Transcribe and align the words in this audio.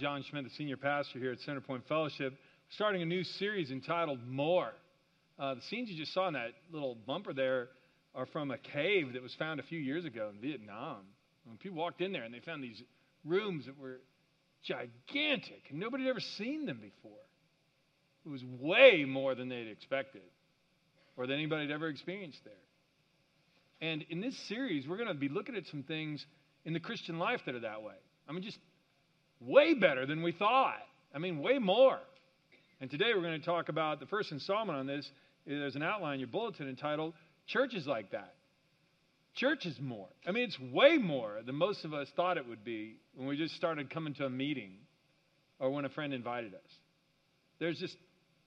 John 0.00 0.22
Schmidt, 0.22 0.44
the 0.44 0.50
senior 0.56 0.78
pastor 0.78 1.18
here 1.18 1.32
at 1.32 1.40
Centerpoint 1.40 1.84
Fellowship, 1.86 2.32
starting 2.70 3.02
a 3.02 3.04
new 3.04 3.22
series 3.22 3.70
entitled 3.70 4.26
More. 4.26 4.72
Uh, 5.38 5.56
the 5.56 5.60
scenes 5.68 5.90
you 5.90 5.98
just 5.98 6.14
saw 6.14 6.26
in 6.26 6.32
that 6.32 6.52
little 6.72 6.94
bumper 7.06 7.34
there 7.34 7.68
are 8.14 8.24
from 8.24 8.50
a 8.50 8.56
cave 8.56 9.12
that 9.12 9.22
was 9.22 9.34
found 9.34 9.60
a 9.60 9.62
few 9.62 9.78
years 9.78 10.06
ago 10.06 10.30
in 10.34 10.40
Vietnam. 10.40 11.00
When 11.44 11.58
people 11.58 11.76
walked 11.76 12.00
in 12.00 12.12
there 12.12 12.22
and 12.22 12.32
they 12.32 12.40
found 12.40 12.64
these 12.64 12.82
rooms 13.26 13.66
that 13.66 13.78
were 13.78 14.00
gigantic, 14.64 15.64
and 15.68 15.78
nobody 15.78 16.04
had 16.04 16.10
ever 16.10 16.20
seen 16.20 16.64
them 16.64 16.80
before. 16.80 17.18
It 18.24 18.30
was 18.30 18.42
way 18.58 19.04
more 19.06 19.34
than 19.34 19.50
they'd 19.50 19.68
expected 19.68 20.22
or 21.18 21.26
than 21.26 21.36
anybody 21.36 21.66
had 21.66 21.72
ever 21.72 21.88
experienced 21.88 22.40
there. 22.44 22.54
And 23.86 24.06
in 24.08 24.22
this 24.22 24.38
series, 24.48 24.88
we're 24.88 24.96
going 24.96 25.08
to 25.08 25.14
be 25.14 25.28
looking 25.28 25.56
at 25.56 25.66
some 25.66 25.82
things 25.82 26.24
in 26.64 26.72
the 26.72 26.80
Christian 26.80 27.18
life 27.18 27.42
that 27.44 27.54
are 27.54 27.60
that 27.60 27.82
way. 27.82 27.96
I 28.26 28.32
mean, 28.32 28.42
just 28.42 28.58
way 29.40 29.74
better 29.74 30.06
than 30.06 30.22
we 30.22 30.32
thought. 30.32 30.78
I 31.14 31.18
mean, 31.18 31.40
way 31.40 31.58
more. 31.58 31.98
And 32.80 32.90
today 32.90 33.12
we're 33.14 33.22
going 33.22 33.40
to 33.40 33.46
talk 33.46 33.68
about 33.68 34.00
the 34.00 34.06
first 34.06 34.32
installment 34.32 34.78
on 34.78 34.86
this. 34.86 35.08
There's 35.46 35.76
an 35.76 35.82
outline 35.82 36.14
in 36.14 36.20
your 36.20 36.28
bulletin 36.28 36.68
entitled 36.68 37.14
Churches 37.46 37.86
Like 37.86 38.12
That. 38.12 38.34
Church 39.36 39.64
is 39.64 39.76
more. 39.80 40.08
I 40.26 40.32
mean, 40.32 40.44
it's 40.44 40.58
way 40.72 40.98
more 40.98 41.38
than 41.44 41.54
most 41.54 41.84
of 41.84 41.94
us 41.94 42.08
thought 42.16 42.36
it 42.36 42.48
would 42.48 42.64
be 42.64 42.96
when 43.14 43.28
we 43.28 43.36
just 43.36 43.54
started 43.54 43.90
coming 43.90 44.14
to 44.14 44.24
a 44.24 44.30
meeting 44.30 44.72
or 45.58 45.70
when 45.70 45.84
a 45.84 45.88
friend 45.88 46.12
invited 46.12 46.54
us. 46.54 46.60
There's 47.58 47.78
just 47.78 47.96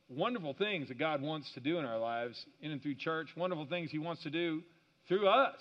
wonderful 0.10 0.54
things 0.54 0.90
that 0.90 1.00
God 1.00 1.22
wants 1.22 1.52
to 1.54 1.60
do 1.60 1.78
in 1.80 1.86
our 1.86 1.98
lives 1.98 2.44
in 2.62 2.72
and 2.72 2.82
through 2.82 2.96
church, 2.96 3.30
wonderful 3.38 3.66
things 3.66 3.92
He 3.92 4.00
wants 4.00 4.24
to 4.24 4.30
do 4.30 4.62
through 5.08 5.28
us. 5.28 5.56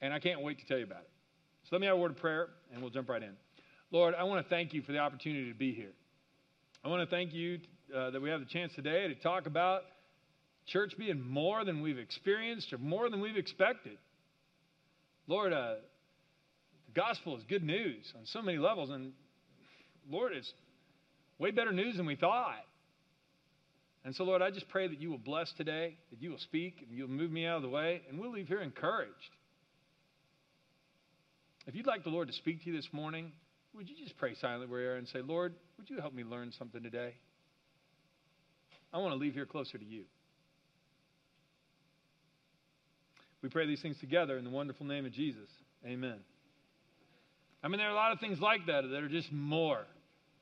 And 0.00 0.12
I 0.12 0.20
can't 0.20 0.42
wait 0.42 0.58
to 0.60 0.66
tell 0.66 0.78
you 0.78 0.84
about 0.84 1.00
it. 1.00 1.10
So 1.64 1.70
let 1.72 1.80
me 1.80 1.86
have 1.86 1.96
a 1.96 2.00
word 2.00 2.12
of 2.12 2.18
prayer 2.18 2.48
and 2.72 2.80
we'll 2.80 2.90
jump 2.90 3.08
right 3.08 3.22
in. 3.22 3.34
Lord, 3.94 4.16
I 4.18 4.24
want 4.24 4.44
to 4.44 4.50
thank 4.50 4.74
you 4.74 4.82
for 4.82 4.90
the 4.90 4.98
opportunity 4.98 5.52
to 5.52 5.56
be 5.56 5.72
here. 5.72 5.92
I 6.84 6.88
want 6.88 7.08
to 7.08 7.14
thank 7.14 7.32
you 7.32 7.60
uh, 7.94 8.10
that 8.10 8.20
we 8.20 8.28
have 8.28 8.40
the 8.40 8.46
chance 8.46 8.72
today 8.74 9.06
to 9.06 9.14
talk 9.14 9.46
about 9.46 9.82
church 10.66 10.94
being 10.98 11.24
more 11.24 11.64
than 11.64 11.80
we've 11.80 12.00
experienced 12.00 12.72
or 12.72 12.78
more 12.78 13.08
than 13.08 13.20
we've 13.20 13.36
expected. 13.36 13.96
Lord, 15.28 15.52
uh, 15.52 15.74
the 16.86 17.00
gospel 17.00 17.36
is 17.36 17.44
good 17.48 17.62
news 17.62 18.12
on 18.18 18.26
so 18.26 18.42
many 18.42 18.58
levels, 18.58 18.90
and 18.90 19.12
Lord, 20.10 20.32
it's 20.32 20.52
way 21.38 21.52
better 21.52 21.70
news 21.70 21.96
than 21.96 22.04
we 22.04 22.16
thought. 22.16 22.64
And 24.04 24.12
so, 24.12 24.24
Lord, 24.24 24.42
I 24.42 24.50
just 24.50 24.68
pray 24.70 24.88
that 24.88 25.00
you 25.00 25.08
will 25.08 25.18
bless 25.18 25.52
today, 25.52 25.98
that 26.10 26.20
you 26.20 26.30
will 26.30 26.38
speak, 26.38 26.84
and 26.84 26.98
you'll 26.98 27.06
move 27.06 27.30
me 27.30 27.46
out 27.46 27.58
of 27.58 27.62
the 27.62 27.68
way, 27.68 28.02
and 28.08 28.18
we'll 28.18 28.32
leave 28.32 28.48
here 28.48 28.60
encouraged. 28.60 29.12
If 31.68 31.76
you'd 31.76 31.86
like 31.86 32.02
the 32.02 32.10
Lord 32.10 32.26
to 32.26 32.34
speak 32.34 32.64
to 32.64 32.70
you 32.70 32.76
this 32.76 32.88
morning, 32.92 33.30
would 33.74 33.88
you 33.88 33.96
just 33.96 34.16
pray 34.16 34.34
silently 34.34 34.68
where 34.68 34.80
you 34.80 34.88
are 34.88 34.96
and 34.96 35.08
say, 35.08 35.20
Lord, 35.20 35.54
would 35.78 35.90
you 35.90 36.00
help 36.00 36.14
me 36.14 36.24
learn 36.24 36.52
something 36.58 36.82
today? 36.82 37.14
I 38.92 38.98
want 38.98 39.12
to 39.12 39.16
leave 39.16 39.34
here 39.34 39.46
closer 39.46 39.76
to 39.76 39.84
you. 39.84 40.04
We 43.42 43.48
pray 43.48 43.66
these 43.66 43.82
things 43.82 43.98
together 43.98 44.38
in 44.38 44.44
the 44.44 44.50
wonderful 44.50 44.86
name 44.86 45.04
of 45.04 45.12
Jesus. 45.12 45.48
Amen. 45.84 46.20
I 47.62 47.68
mean, 47.68 47.78
there 47.78 47.88
are 47.88 47.92
a 47.92 47.96
lot 47.96 48.12
of 48.12 48.20
things 48.20 48.40
like 48.40 48.66
that 48.66 48.82
that 48.82 49.02
are 49.02 49.08
just 49.08 49.32
more. 49.32 49.84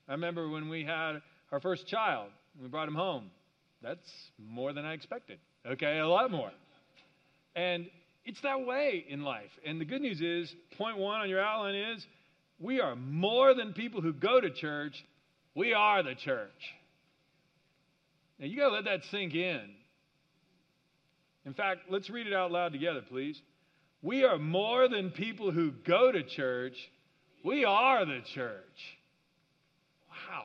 I 0.08 0.12
remember 0.12 0.48
when 0.48 0.68
we 0.68 0.84
had 0.84 1.22
our 1.50 1.60
first 1.60 1.86
child, 1.86 2.28
we 2.60 2.68
brought 2.68 2.88
him 2.88 2.94
home. 2.94 3.30
That's 3.82 4.08
more 4.38 4.72
than 4.72 4.84
I 4.84 4.92
expected. 4.92 5.38
Okay, 5.66 5.98
a 5.98 6.06
lot 6.06 6.30
more. 6.30 6.50
And 7.56 7.86
it's 8.24 8.40
that 8.42 8.64
way 8.64 9.04
in 9.08 9.22
life. 9.22 9.50
And 9.66 9.80
the 9.80 9.84
good 9.84 10.02
news 10.02 10.20
is, 10.20 10.54
point 10.76 10.98
one 10.98 11.20
on 11.20 11.28
your 11.28 11.40
outline 11.40 11.74
is, 11.74 12.06
we 12.62 12.80
are 12.80 12.94
more 12.94 13.54
than 13.54 13.72
people 13.72 14.00
who 14.00 14.12
go 14.12 14.40
to 14.40 14.48
church. 14.48 15.04
We 15.54 15.74
are 15.74 16.02
the 16.02 16.14
church. 16.14 16.50
Now, 18.38 18.46
you 18.46 18.56
got 18.56 18.68
to 18.68 18.74
let 18.74 18.84
that 18.84 19.00
sink 19.10 19.34
in. 19.34 19.60
In 21.44 21.54
fact, 21.54 21.80
let's 21.90 22.08
read 22.08 22.28
it 22.28 22.32
out 22.32 22.52
loud 22.52 22.72
together, 22.72 23.02
please. 23.06 23.40
We 24.00 24.24
are 24.24 24.38
more 24.38 24.88
than 24.88 25.10
people 25.10 25.50
who 25.50 25.72
go 25.72 26.12
to 26.12 26.22
church. 26.22 26.76
We 27.44 27.64
are 27.64 28.06
the 28.06 28.20
church. 28.32 28.98
Wow. 30.08 30.44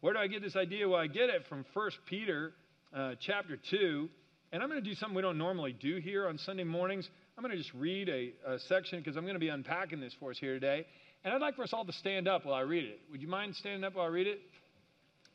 Where 0.00 0.12
do 0.12 0.18
I 0.18 0.26
get 0.26 0.42
this 0.42 0.56
idea? 0.56 0.88
Well, 0.88 1.00
I 1.00 1.06
get 1.06 1.30
it 1.30 1.46
from 1.48 1.64
1 1.72 1.90
Peter 2.06 2.52
uh, 2.94 3.14
chapter 3.20 3.56
2. 3.70 4.08
And 4.50 4.62
I'm 4.62 4.68
going 4.68 4.82
to 4.82 4.88
do 4.88 4.94
something 4.96 5.14
we 5.14 5.22
don't 5.22 5.38
normally 5.38 5.72
do 5.72 5.96
here 5.96 6.26
on 6.26 6.38
Sunday 6.38 6.64
mornings. 6.64 7.08
I'm 7.38 7.44
going 7.44 7.56
to 7.56 7.62
just 7.62 7.72
read 7.72 8.08
a, 8.08 8.32
a 8.44 8.58
section 8.58 8.98
because 8.98 9.16
I'm 9.16 9.22
going 9.22 9.36
to 9.36 9.38
be 9.38 9.48
unpacking 9.48 10.00
this 10.00 10.12
for 10.18 10.32
us 10.32 10.38
here 10.38 10.54
today. 10.54 10.84
And 11.22 11.32
I'd 11.32 11.40
like 11.40 11.54
for 11.54 11.62
us 11.62 11.72
all 11.72 11.84
to 11.84 11.92
stand 11.92 12.26
up 12.26 12.44
while 12.44 12.56
I 12.56 12.62
read 12.62 12.82
it. 12.82 12.98
Would 13.12 13.22
you 13.22 13.28
mind 13.28 13.54
standing 13.54 13.84
up 13.84 13.94
while 13.94 14.06
I 14.06 14.08
read 14.08 14.26
it? 14.26 14.40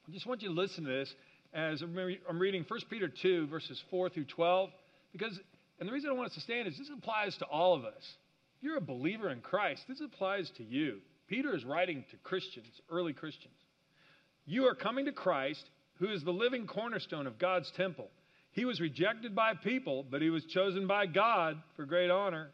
I 0.06 0.12
just 0.12 0.25
want 0.25 0.42
you 0.42 0.50
to 0.50 0.53
listen 0.53 0.84
to 0.84 0.90
this 0.90 1.16
as 1.53 1.81
I'm 1.81 1.96
reading 2.38 2.66
1 2.68 2.80
Peter 2.90 3.08
2, 3.08 3.47
verses 3.47 3.81
4 3.90 4.09
through 4.09 4.25
12. 4.25 4.69
Because, 5.13 5.40
and 5.80 5.88
the 5.88 5.94
reason 5.94 6.09
I 6.09 6.13
want 6.13 6.28
us 6.28 6.36
to 6.36 6.42
stand 6.42 6.68
is 6.68 6.78
this 6.78 6.90
applies 6.90 7.38
to 7.38 7.46
all 7.46 7.74
of 7.74 7.86
us. 7.86 8.03
If 8.58 8.63
you're 8.63 8.75
a 8.75 8.81
believer 8.81 9.30
in 9.30 9.40
Christ, 9.40 9.84
this 9.88 10.02
applies 10.02 10.52
to 10.58 10.63
you. 10.66 10.97
Peter 11.30 11.56
is 11.56 11.63
writing 11.63 12.03
to 12.12 12.18
Christians, 12.18 12.81
early 12.92 13.13
Christians. 13.13 13.56
You 14.46 14.68
are 14.68 14.75
coming 14.75 15.06
to 15.06 15.13
Christ, 15.13 15.63
who 16.00 16.09
is 16.09 16.22
the 16.22 16.31
living 16.31 16.68
cornerstone 16.68 17.28
of 17.28 17.40
God's 17.40 17.72
temple. 17.78 18.09
He 18.53 18.66
was 18.66 18.80
rejected 18.80 19.36
by 19.36 19.53
people, 19.56 20.06
but 20.09 20.22
he 20.22 20.30
was 20.30 20.46
chosen 20.46 20.88
by 20.88 21.08
God 21.08 21.62
for 21.75 21.86
great 21.86 22.09
honor. 22.09 22.52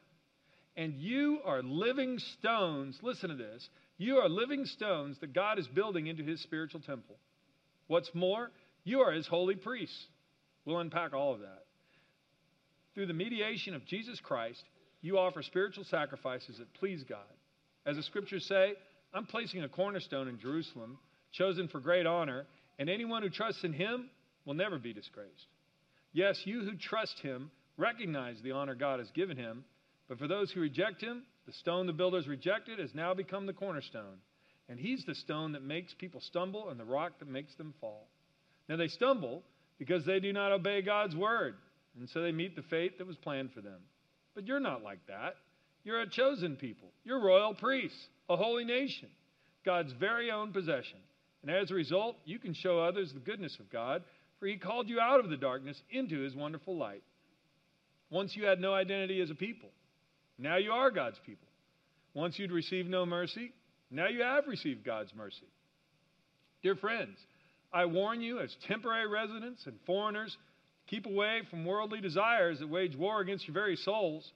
And 0.76 0.94
you 0.96 1.40
are 1.46 1.62
living 1.62 2.20
stones. 2.38 2.98
Listen 3.02 3.30
to 3.30 3.36
this. 3.36 3.70
You 3.98 4.18
are 4.18 4.30
living 4.30 4.66
stones 4.66 5.18
that 5.20 5.34
God 5.34 5.60
is 5.60 5.68
building 5.68 6.08
into 6.08 6.24
his 6.24 6.42
spiritual 6.42 6.80
temple. 6.80 7.18
What's 7.88 8.10
more, 8.14 8.50
you 8.86 9.02
are 9.02 9.12
his 9.12 9.28
holy 9.28 9.56
priests. 9.56 10.08
We'll 10.64 10.80
unpack 10.80 11.14
all 11.14 11.34
of 11.34 11.42
that. 11.42 11.66
Through 12.94 13.08
the 13.08 13.14
mediation 13.14 13.74
of 13.74 13.86
Jesus 13.86 14.22
Christ, 14.22 14.64
you 15.02 15.18
offer 15.18 15.42
spiritual 15.44 15.84
sacrifices 15.84 16.58
that 16.60 16.74
please 16.76 17.04
God. 17.04 17.20
As 17.86 17.98
the 17.98 18.04
scriptures 18.04 18.46
say, 18.46 18.74
I'm 19.14 19.26
placing 19.26 19.64
a 19.64 19.70
cornerstone 19.70 20.30
in 20.30 20.40
Jerusalem, 20.40 20.98
chosen 21.34 21.68
for 21.68 21.80
great 21.80 22.06
honor, 22.06 22.46
and 22.78 22.90
anyone 22.90 23.22
who 23.22 23.30
trusts 23.30 23.64
in 23.66 23.74
him 23.74 24.10
will 24.46 24.54
never 24.54 24.78
be 24.78 24.94
disgraced. 24.94 25.48
Yes, 26.12 26.42
you 26.46 26.62
who 26.62 26.76
trust 26.76 27.20
him 27.20 27.52
recognize 27.78 28.38
the 28.42 28.52
honor 28.52 28.76
God 28.76 29.00
has 29.00 29.10
given 29.12 29.38
him, 29.38 29.64
but 30.08 30.20
for 30.20 30.28
those 30.28 30.52
who 30.52 30.60
reject 30.60 31.02
him, 31.02 31.24
the 31.46 31.54
stone 31.54 31.88
the 31.88 31.94
builders 31.94 32.28
rejected 32.28 32.80
has 32.80 32.94
now 32.94 33.14
become 33.14 33.46
the 33.46 33.54
cornerstone. 33.54 34.18
And 34.68 34.80
he's 34.80 35.04
the 35.06 35.16
stone 35.16 35.54
that 35.54 35.64
makes 35.64 35.94
people 35.94 36.22
stumble 36.22 36.70
and 36.70 36.80
the 36.80 36.86
rock 36.86 37.14
that 37.20 37.28
makes 37.28 37.56
them 37.56 37.74
fall. 37.80 38.08
Now 38.68 38.76
they 38.76 38.88
stumble 38.88 39.44
because 39.80 40.06
they 40.06 40.20
do 40.20 40.34
not 40.34 40.52
obey 40.52 40.82
God's 40.82 41.16
word, 41.16 41.56
and 41.98 42.10
so 42.10 42.22
they 42.22 42.32
meet 42.32 42.56
the 42.56 42.62
fate 42.64 42.98
that 42.98 43.08
was 43.08 43.18
planned 43.18 43.54
for 43.54 43.62
them. 43.62 43.80
But 44.36 44.46
you're 44.46 44.60
not 44.60 44.84
like 44.84 45.00
that. 45.08 45.36
You're 45.84 46.02
a 46.02 46.10
chosen 46.10 46.56
people, 46.56 46.90
you're 47.04 47.24
royal 47.24 47.56
priests, 47.56 47.98
a 48.30 48.36
holy 48.36 48.66
nation, 48.66 49.08
God's 49.66 49.94
very 49.94 50.30
own 50.30 50.52
possession. 50.52 51.00
And 51.42 51.50
as 51.50 51.72
a 51.72 51.76
result, 51.76 52.18
you 52.26 52.38
can 52.38 52.54
show 52.54 52.80
others 52.80 53.14
the 53.14 53.22
goodness 53.22 53.58
of 53.60 53.72
God 53.72 54.04
for 54.40 54.48
he 54.48 54.58
called 54.58 54.90
you 54.90 55.00
out 55.00 55.20
of 55.20 55.30
the 55.30 55.38
darkness 55.38 55.82
into 55.92 56.20
his 56.20 56.36
wonderful 56.36 56.78
light. 56.78 57.04
Once 58.10 58.36
you 58.36 58.46
had 58.46 58.60
no 58.60 58.74
identity 58.74 59.22
as 59.22 59.30
a 59.30 59.36
people, 59.36 59.70
now 60.38 60.58
you 60.58 60.72
are 60.72 60.90
God's 60.90 61.20
people. 61.26 61.48
Once 62.14 62.40
you'd 62.40 62.52
received 62.52 62.90
no 62.90 63.06
mercy, 63.06 63.52
now 63.92 64.08
you 64.08 64.24
have 64.24 64.48
received 64.48 64.84
God's 64.84 65.14
mercy. 65.14 65.48
Dear 66.64 66.76
friends, 66.76 67.18
I 67.72 67.86
warn 67.86 68.22
you 68.22 68.40
as 68.40 68.56
temporary 68.68 69.08
residents 69.08 69.66
and 69.66 69.76
foreigners, 69.86 70.36
keep 70.88 71.06
away 71.06 71.42
from 71.50 71.66
worldly 71.66 72.02
desires 72.02 72.60
that 72.60 72.70
wage 72.70 72.96
war 72.96 73.22
against 73.22 73.48
your 73.48 73.54
very 73.54 73.76
souls. 73.76 74.32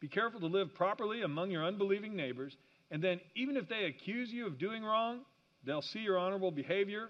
Be 0.00 0.08
careful 0.08 0.40
to 0.40 0.46
live 0.46 0.74
properly 0.74 1.22
among 1.22 1.50
your 1.50 1.64
unbelieving 1.64 2.16
neighbors, 2.16 2.56
and 2.90 3.02
then, 3.02 3.20
even 3.36 3.56
if 3.56 3.68
they 3.68 3.84
accuse 3.84 4.30
you 4.30 4.46
of 4.46 4.58
doing 4.58 4.82
wrong, 4.82 5.20
they'll 5.64 5.80
see 5.80 6.00
your 6.00 6.18
honorable 6.18 6.50
behavior. 6.50 7.08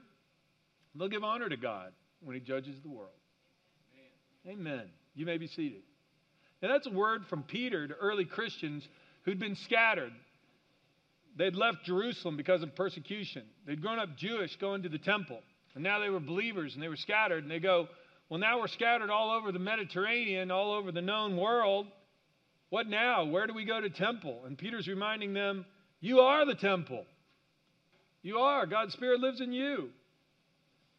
They'll 0.94 1.08
give 1.08 1.24
honor 1.24 1.48
to 1.48 1.56
God 1.56 1.92
when 2.24 2.34
he 2.34 2.40
judges 2.40 2.76
the 2.82 2.88
world. 2.88 3.10
Amen. 4.44 4.60
Amen. 4.60 4.90
You 5.14 5.26
may 5.26 5.38
be 5.38 5.46
seated. 5.46 5.82
Now, 6.62 6.68
that's 6.68 6.86
a 6.86 6.90
word 6.90 7.26
from 7.26 7.42
Peter 7.42 7.88
to 7.88 7.94
early 7.94 8.24
Christians 8.24 8.86
who'd 9.24 9.38
been 9.38 9.56
scattered. 9.56 10.12
They'd 11.36 11.56
left 11.56 11.84
Jerusalem 11.84 12.36
because 12.36 12.62
of 12.62 12.74
persecution. 12.76 13.42
They'd 13.66 13.80
grown 13.80 13.98
up 13.98 14.16
Jewish 14.16 14.56
going 14.56 14.82
to 14.82 14.88
the 14.88 14.98
temple. 14.98 15.40
And 15.74 15.82
now 15.82 15.98
they 15.98 16.10
were 16.10 16.20
believers 16.20 16.74
and 16.74 16.82
they 16.82 16.88
were 16.88 16.96
scattered. 16.96 17.42
And 17.42 17.50
they 17.50 17.58
go, 17.58 17.88
Well, 18.28 18.38
now 18.38 18.60
we're 18.60 18.68
scattered 18.68 19.10
all 19.10 19.30
over 19.30 19.50
the 19.50 19.58
Mediterranean, 19.58 20.50
all 20.50 20.72
over 20.72 20.92
the 20.92 21.02
known 21.02 21.36
world. 21.36 21.86
What 22.68 22.86
now? 22.86 23.24
Where 23.24 23.46
do 23.46 23.54
we 23.54 23.64
go 23.64 23.80
to 23.80 23.90
temple? 23.90 24.42
And 24.46 24.56
Peter's 24.56 24.88
reminding 24.88 25.32
them, 25.32 25.64
You 26.00 26.20
are 26.20 26.46
the 26.46 26.54
temple. 26.54 27.04
You 28.22 28.38
are. 28.38 28.66
God's 28.66 28.92
Spirit 28.92 29.20
lives 29.20 29.40
in 29.40 29.52
you. 29.52 29.90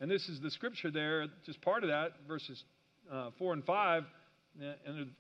And 0.04 0.12
this 0.12 0.28
is 0.28 0.42
the 0.42 0.52
scripture 0.52 0.92
there, 0.92 1.28
just 1.46 1.62
part 1.62 1.86
of 1.86 1.90
that, 1.90 2.12
verses 2.28 2.62
uh, 3.10 3.30
4 3.40 3.54
and 3.54 3.64
5, 3.64 4.04
uh, 4.62 4.66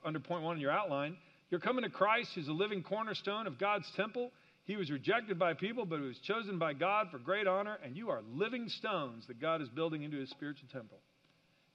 under 0.03 0.19
point 0.19 0.43
one 0.43 0.57
in 0.57 0.61
your 0.61 0.71
outline. 0.71 1.15
You're 1.49 1.61
coming 1.61 1.85
to 1.85 1.89
Christ, 1.89 2.31
who's 2.35 2.49
a 2.49 2.51
living 2.51 2.83
cornerstone 2.83 3.47
of 3.47 3.57
God's 3.57 3.89
temple, 3.95 4.33
He 4.65 4.75
was 4.75 4.91
rejected 4.91 5.39
by 5.39 5.53
people, 5.53 5.85
but 5.85 6.01
he 6.01 6.05
was 6.05 6.19
chosen 6.19 6.59
by 6.59 6.73
God 6.73 7.07
for 7.11 7.17
great 7.17 7.47
honor, 7.47 7.77
and 7.81 7.95
you 7.95 8.09
are 8.09 8.19
living 8.33 8.67
stones 8.67 9.25
that 9.27 9.39
God 9.39 9.61
is 9.61 9.69
building 9.69 10.03
into 10.03 10.17
his 10.17 10.29
spiritual 10.31 10.67
temple. 10.73 10.97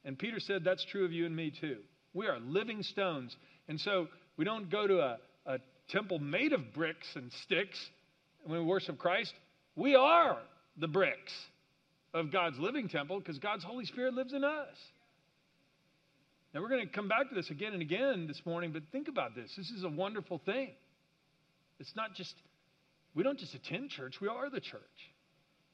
And 0.04 0.18
Peter 0.18 0.38
said, 0.38 0.62
That's 0.62 0.84
true 0.84 1.06
of 1.06 1.10
you 1.10 1.24
and 1.24 1.34
me 1.34 1.50
too. 1.58 1.78
We 2.12 2.26
are 2.26 2.38
living 2.38 2.82
stones. 2.82 3.34
And 3.68 3.80
so 3.80 4.08
we 4.36 4.44
don't 4.44 4.68
go 4.70 4.86
to 4.86 4.98
a, 4.98 5.18
a 5.46 5.58
temple 5.88 6.18
made 6.18 6.52
of 6.52 6.74
bricks 6.74 7.06
and 7.14 7.32
sticks 7.44 7.78
when 8.44 8.60
we 8.60 8.66
worship 8.66 8.98
Christ. 8.98 9.32
We 9.76 9.94
are 9.94 10.36
the 10.76 10.88
bricks 10.88 11.32
of 12.14 12.32
God's 12.32 12.58
living 12.58 12.88
temple 12.88 13.18
because 13.18 13.38
God's 13.38 13.64
Holy 13.64 13.84
Spirit 13.84 14.14
lives 14.14 14.32
in 14.32 14.44
us. 14.44 14.76
Now, 16.54 16.62
we're 16.62 16.70
going 16.70 16.86
to 16.86 16.92
come 16.92 17.08
back 17.08 17.28
to 17.28 17.34
this 17.34 17.50
again 17.50 17.74
and 17.74 17.82
again 17.82 18.26
this 18.26 18.40
morning, 18.46 18.72
but 18.72 18.82
think 18.90 19.08
about 19.08 19.34
this. 19.34 19.52
This 19.56 19.70
is 19.70 19.84
a 19.84 19.88
wonderful 19.88 20.40
thing. 20.46 20.70
It's 21.78 21.94
not 21.94 22.14
just, 22.14 22.34
we 23.14 23.22
don't 23.22 23.38
just 23.38 23.54
attend 23.54 23.90
church, 23.90 24.14
we 24.20 24.28
are 24.28 24.48
the 24.48 24.60
church. 24.60 24.80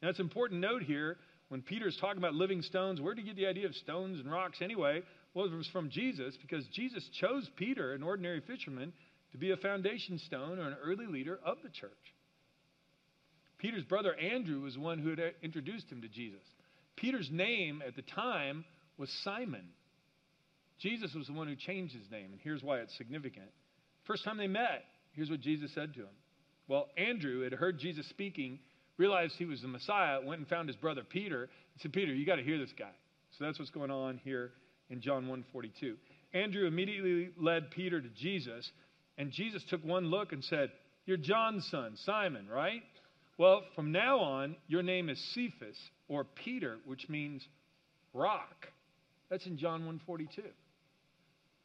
Now, 0.03 0.09
it's 0.09 0.19
an 0.19 0.27
important 0.27 0.61
note 0.61 0.83
here 0.83 1.17
when 1.49 1.63
Peter's 1.63 1.97
talking 2.01 2.19
about 2.19 2.35
living 2.35 2.61
stones. 2.63 3.01
Where 3.01 3.15
did 3.15 3.23
he 3.23 3.29
get 3.29 3.37
the 3.37 3.47
idea 3.47 3.67
of 3.67 3.75
stones 3.77 4.19
and 4.19 4.31
rocks 4.31 4.59
anyway? 4.61 5.03
Well, 5.33 5.47
it 5.47 5.53
was 5.53 5.69
from 5.69 5.91
Jesus 5.91 6.37
because 6.43 6.67
Jesus 6.73 7.09
chose 7.21 7.49
Peter, 7.57 7.93
an 7.95 8.03
ordinary 8.03 8.41
fisherman, 8.41 8.93
to 9.33 9.39
be 9.39 9.53
a 9.53 9.57
foundation 9.57 10.19
stone 10.19 10.59
or 10.59 10.69
an 10.69 10.77
early 10.85 11.07
leader 11.07 11.39
of 11.45 11.59
the 11.63 11.71
church. 11.71 11.91
Peter's 13.65 13.85
brother 13.85 14.15
Andrew 14.17 14.61
was 14.61 14.77
one 14.77 14.99
who 14.99 15.09
had 15.09 15.21
introduced 15.43 15.91
him 15.91 16.03
to 16.03 16.09
Jesus. 16.09 16.43
Peter's 16.97 17.31
name 17.33 17.83
at 17.87 17.97
the 17.97 18.03
time 18.03 18.63
was 18.99 19.09
Simon. 19.23 19.65
Jesus 20.79 21.15
was 21.15 21.29
the 21.29 21.33
one 21.33 21.49
who 21.49 21.57
changed 21.57 21.95
his 21.95 22.11
name, 22.11 22.27
and 22.33 22.41
here's 22.43 22.63
why 22.63 22.81
it's 22.81 22.95
significant. 22.99 23.49
First 24.07 24.23
time 24.23 24.37
they 24.37 24.49
met, 24.49 24.85
here's 25.13 25.31
what 25.31 25.41
Jesus 25.41 25.73
said 25.75 25.95
to 25.95 26.01
him. 26.01 26.13
Well, 26.69 26.89
Andrew 26.99 27.41
had 27.41 27.55
heard 27.55 27.79
Jesus 27.79 28.07
speaking, 28.11 28.59
realized 28.99 29.37
he 29.39 29.47
was 29.47 29.63
the 29.63 29.69
Messiah, 29.69 30.21
went 30.23 30.41
and 30.41 30.49
found 30.49 30.69
his 30.69 30.77
brother 30.77 31.03
Peter, 31.03 31.45
and 31.45 31.81
said, 31.81 31.95
Peter, 31.95 32.13
you 32.13 32.27
got 32.27 32.37
to 32.37 32.43
hear 32.43 32.59
this 32.59 32.75
guy. 32.79 32.93
So 33.39 33.45
that's 33.45 33.59
what's 33.59 33.71
going 33.71 33.91
on 33.91 34.21
here 34.25 34.51
in 34.91 35.01
John 35.01 35.25
1:42. 35.25 35.95
Andrew 36.35 36.67
immediately 36.67 37.31
led 37.39 37.71
Peter 37.71 38.03
to 38.03 38.09
Jesus, 38.11 38.71
and 39.17 39.33
Jesus 39.33 39.65
took 39.71 39.83
one 39.83 40.11
look 40.11 40.33
and 40.33 40.45
said, 40.45 40.71
You're 41.07 41.17
John's 41.17 41.67
son, 41.71 41.97
Simon, 42.05 42.47
right? 42.47 42.83
Well, 43.37 43.63
from 43.75 43.91
now 43.91 44.19
on, 44.19 44.57
your 44.69 44.83
name 44.83 45.09
is 45.09 45.19
Cephas, 45.35 45.77
or 46.09 46.25
Peter, 46.25 46.79
which 46.85 47.09
means 47.09 47.47
rock. 48.13 48.69
That's 49.29 49.47
in 49.47 49.57
John 49.57 49.85
1:42. 49.85 50.39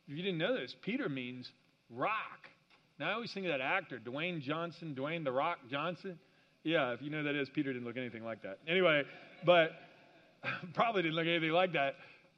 If 0.08 0.18
you 0.18 0.24
didn't 0.24 0.40
know 0.40 0.56
this, 0.56 0.76
Peter 0.82 1.08
means 1.08 1.52
rock. 1.92 2.50
Now, 3.00 3.12
I 3.12 3.14
always 3.14 3.32
think 3.32 3.46
of 3.46 3.52
that 3.52 3.62
actor, 3.62 4.00
Dwayne 4.00 4.42
Johnson, 4.42 4.96
Dwayne 4.96 5.24
the 5.24 5.32
Rock 5.32 5.60
Johnson. 5.70 6.20
Yeah, 6.64 6.92
if 6.92 7.02
you 7.02 7.10
know 7.10 7.24
that 7.24 7.36
is, 7.36 7.48
Peter 7.50 7.72
didn't 7.72 7.88
look 7.88 7.96
anything 7.96 8.24
like 8.24 8.42
that. 8.42 8.60
Anyway, 8.68 9.04
but 9.46 9.72
probably 10.74 11.04
didn't 11.04 11.16
look 11.16 11.28
anything 11.28 11.52
like 11.52 11.74
that. 11.74 11.96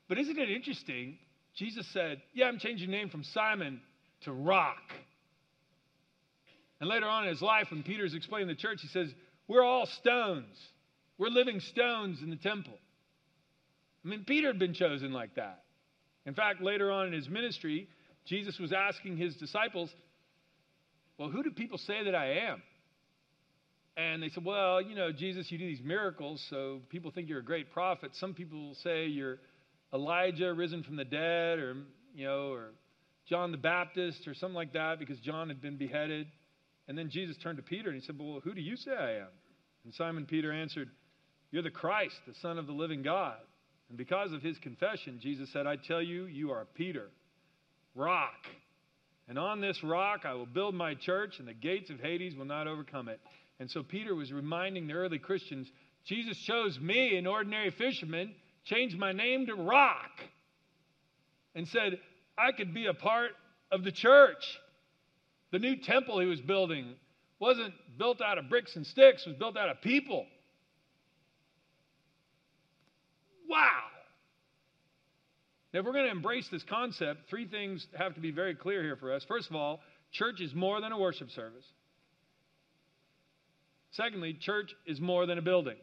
But 0.07 0.19
isn't 0.19 0.37
it 0.37 0.49
interesting? 0.49 1.17
Jesus 1.55 1.87
said, 1.93 2.21
Yeah, 2.33 2.47
I'm 2.47 2.59
changing 2.59 2.89
your 2.89 2.99
name 2.99 3.09
from 3.09 3.23
Simon 3.23 3.81
to 4.21 4.33
Rock. 4.33 4.93
And 6.81 6.89
later 6.89 7.07
on 7.07 7.23
in 7.23 7.29
his 7.29 7.43
life, 7.43 7.67
when 7.69 7.83
Peter's 7.83 8.15
explaining 8.15 8.47
the 8.47 8.55
church, 8.55 8.79
he 8.81 8.87
says, 8.87 9.07
We're 9.47 9.63
all 9.63 9.85
stones. 9.85 10.57
We're 11.19 11.29
living 11.29 11.59
stones 11.59 12.21
in 12.23 12.31
the 12.31 12.35
temple. 12.35 12.73
I 14.03 14.07
mean, 14.07 14.25
Peter 14.25 14.47
had 14.47 14.57
been 14.57 14.73
chosen 14.73 15.13
like 15.13 15.35
that. 15.35 15.63
In 16.25 16.33
fact, 16.33 16.59
later 16.59 16.91
on 16.91 17.05
in 17.05 17.13
his 17.13 17.29
ministry, 17.29 17.87
Jesus 18.25 18.57
was 18.57 18.73
asking 18.73 19.17
his 19.17 19.35
disciples, 19.35 19.91
Well, 21.19 21.29
who 21.29 21.43
do 21.43 21.51
people 21.51 21.77
say 21.77 22.03
that 22.03 22.15
I 22.15 22.49
am? 22.49 22.63
And 23.95 24.23
they 24.23 24.29
said, 24.29 24.43
Well, 24.43 24.81
you 24.81 24.95
know, 24.95 25.11
Jesus, 25.11 25.51
you 25.51 25.59
do 25.59 25.67
these 25.67 25.83
miracles, 25.83 26.43
so 26.49 26.79
people 26.89 27.11
think 27.11 27.29
you're 27.29 27.39
a 27.39 27.45
great 27.45 27.71
prophet. 27.71 28.15
Some 28.15 28.33
people 28.33 28.75
say 28.83 29.05
you're 29.05 29.37
Elijah 29.93 30.51
risen 30.51 30.81
from 30.81 30.95
the 30.95 31.05
dead, 31.05 31.59
or, 31.59 31.75
you 32.15 32.25
know, 32.25 32.51
or 32.53 32.71
John 33.29 33.51
the 33.51 33.57
Baptist, 33.57 34.27
or 34.27 34.33
something 34.33 34.55
like 34.55 34.73
that, 34.73 34.97
because 34.97 35.19
John 35.19 35.49
had 35.49 35.61
been 35.61 35.77
beheaded. 35.77 36.25
And 36.91 36.97
then 36.97 37.09
Jesus 37.09 37.37
turned 37.37 37.55
to 37.55 37.63
Peter 37.63 37.89
and 37.89 37.97
he 37.97 38.05
said, 38.05 38.19
Well, 38.19 38.41
who 38.43 38.53
do 38.53 38.59
you 38.59 38.75
say 38.75 38.91
I 38.91 39.11
am? 39.19 39.29
And 39.85 39.93
Simon 39.93 40.25
Peter 40.25 40.51
answered, 40.51 40.89
You're 41.49 41.63
the 41.63 41.69
Christ, 41.69 42.17
the 42.27 42.33
Son 42.41 42.57
of 42.57 42.67
the 42.67 42.73
living 42.73 43.01
God. 43.01 43.37
And 43.87 43.97
because 43.97 44.33
of 44.33 44.41
his 44.41 44.57
confession, 44.57 45.17
Jesus 45.21 45.49
said, 45.53 45.65
I 45.65 45.77
tell 45.77 46.01
you, 46.01 46.25
you 46.25 46.51
are 46.51 46.67
Peter, 46.75 47.07
rock. 47.95 48.45
And 49.29 49.39
on 49.39 49.61
this 49.61 49.81
rock 49.85 50.25
I 50.25 50.33
will 50.33 50.45
build 50.45 50.75
my 50.75 50.93
church, 50.93 51.39
and 51.39 51.47
the 51.47 51.53
gates 51.53 51.89
of 51.89 52.01
Hades 52.01 52.35
will 52.35 52.43
not 52.43 52.67
overcome 52.67 53.07
it. 53.07 53.21
And 53.61 53.71
so 53.71 53.83
Peter 53.83 54.13
was 54.13 54.33
reminding 54.33 54.87
the 54.87 54.95
early 54.95 55.17
Christians 55.17 55.71
Jesus 56.03 56.37
chose 56.39 56.77
me, 56.77 57.15
an 57.15 57.25
ordinary 57.25 57.71
fisherman, 57.71 58.35
changed 58.65 58.97
my 58.97 59.13
name 59.13 59.45
to 59.45 59.55
Rock, 59.55 60.11
and 61.55 61.65
said 61.69 61.99
I 62.37 62.51
could 62.51 62.73
be 62.73 62.87
a 62.87 62.93
part 62.93 63.31
of 63.71 63.85
the 63.85 63.93
church. 63.93 64.43
The 65.51 65.59
new 65.59 65.75
temple 65.75 66.19
he 66.19 66.25
was 66.25 66.41
building 66.41 66.95
wasn't 67.39 67.73
built 67.97 68.21
out 68.21 68.37
of 68.37 68.49
bricks 68.49 68.75
and 68.75 68.85
sticks, 68.85 69.23
it 69.25 69.29
was 69.29 69.37
built 69.37 69.57
out 69.57 69.69
of 69.69 69.81
people. 69.81 70.25
Wow. 73.49 73.81
Now, 75.73 75.79
if 75.79 75.85
we're 75.85 75.93
going 75.93 76.05
to 76.05 76.11
embrace 76.11 76.47
this 76.51 76.63
concept, 76.63 77.29
three 77.29 77.47
things 77.47 77.85
have 77.97 78.15
to 78.15 78.21
be 78.21 78.31
very 78.31 78.55
clear 78.55 78.83
here 78.83 78.95
for 78.95 79.13
us. 79.13 79.23
First 79.27 79.49
of 79.49 79.55
all, 79.55 79.81
church 80.11 80.41
is 80.41 80.53
more 80.53 80.81
than 80.81 80.91
a 80.91 80.97
worship 80.97 81.31
service. 81.31 81.65
Secondly, 83.91 84.33
church 84.33 84.73
is 84.85 85.01
more 85.01 85.25
than 85.25 85.37
a 85.37 85.41
building. 85.41 85.77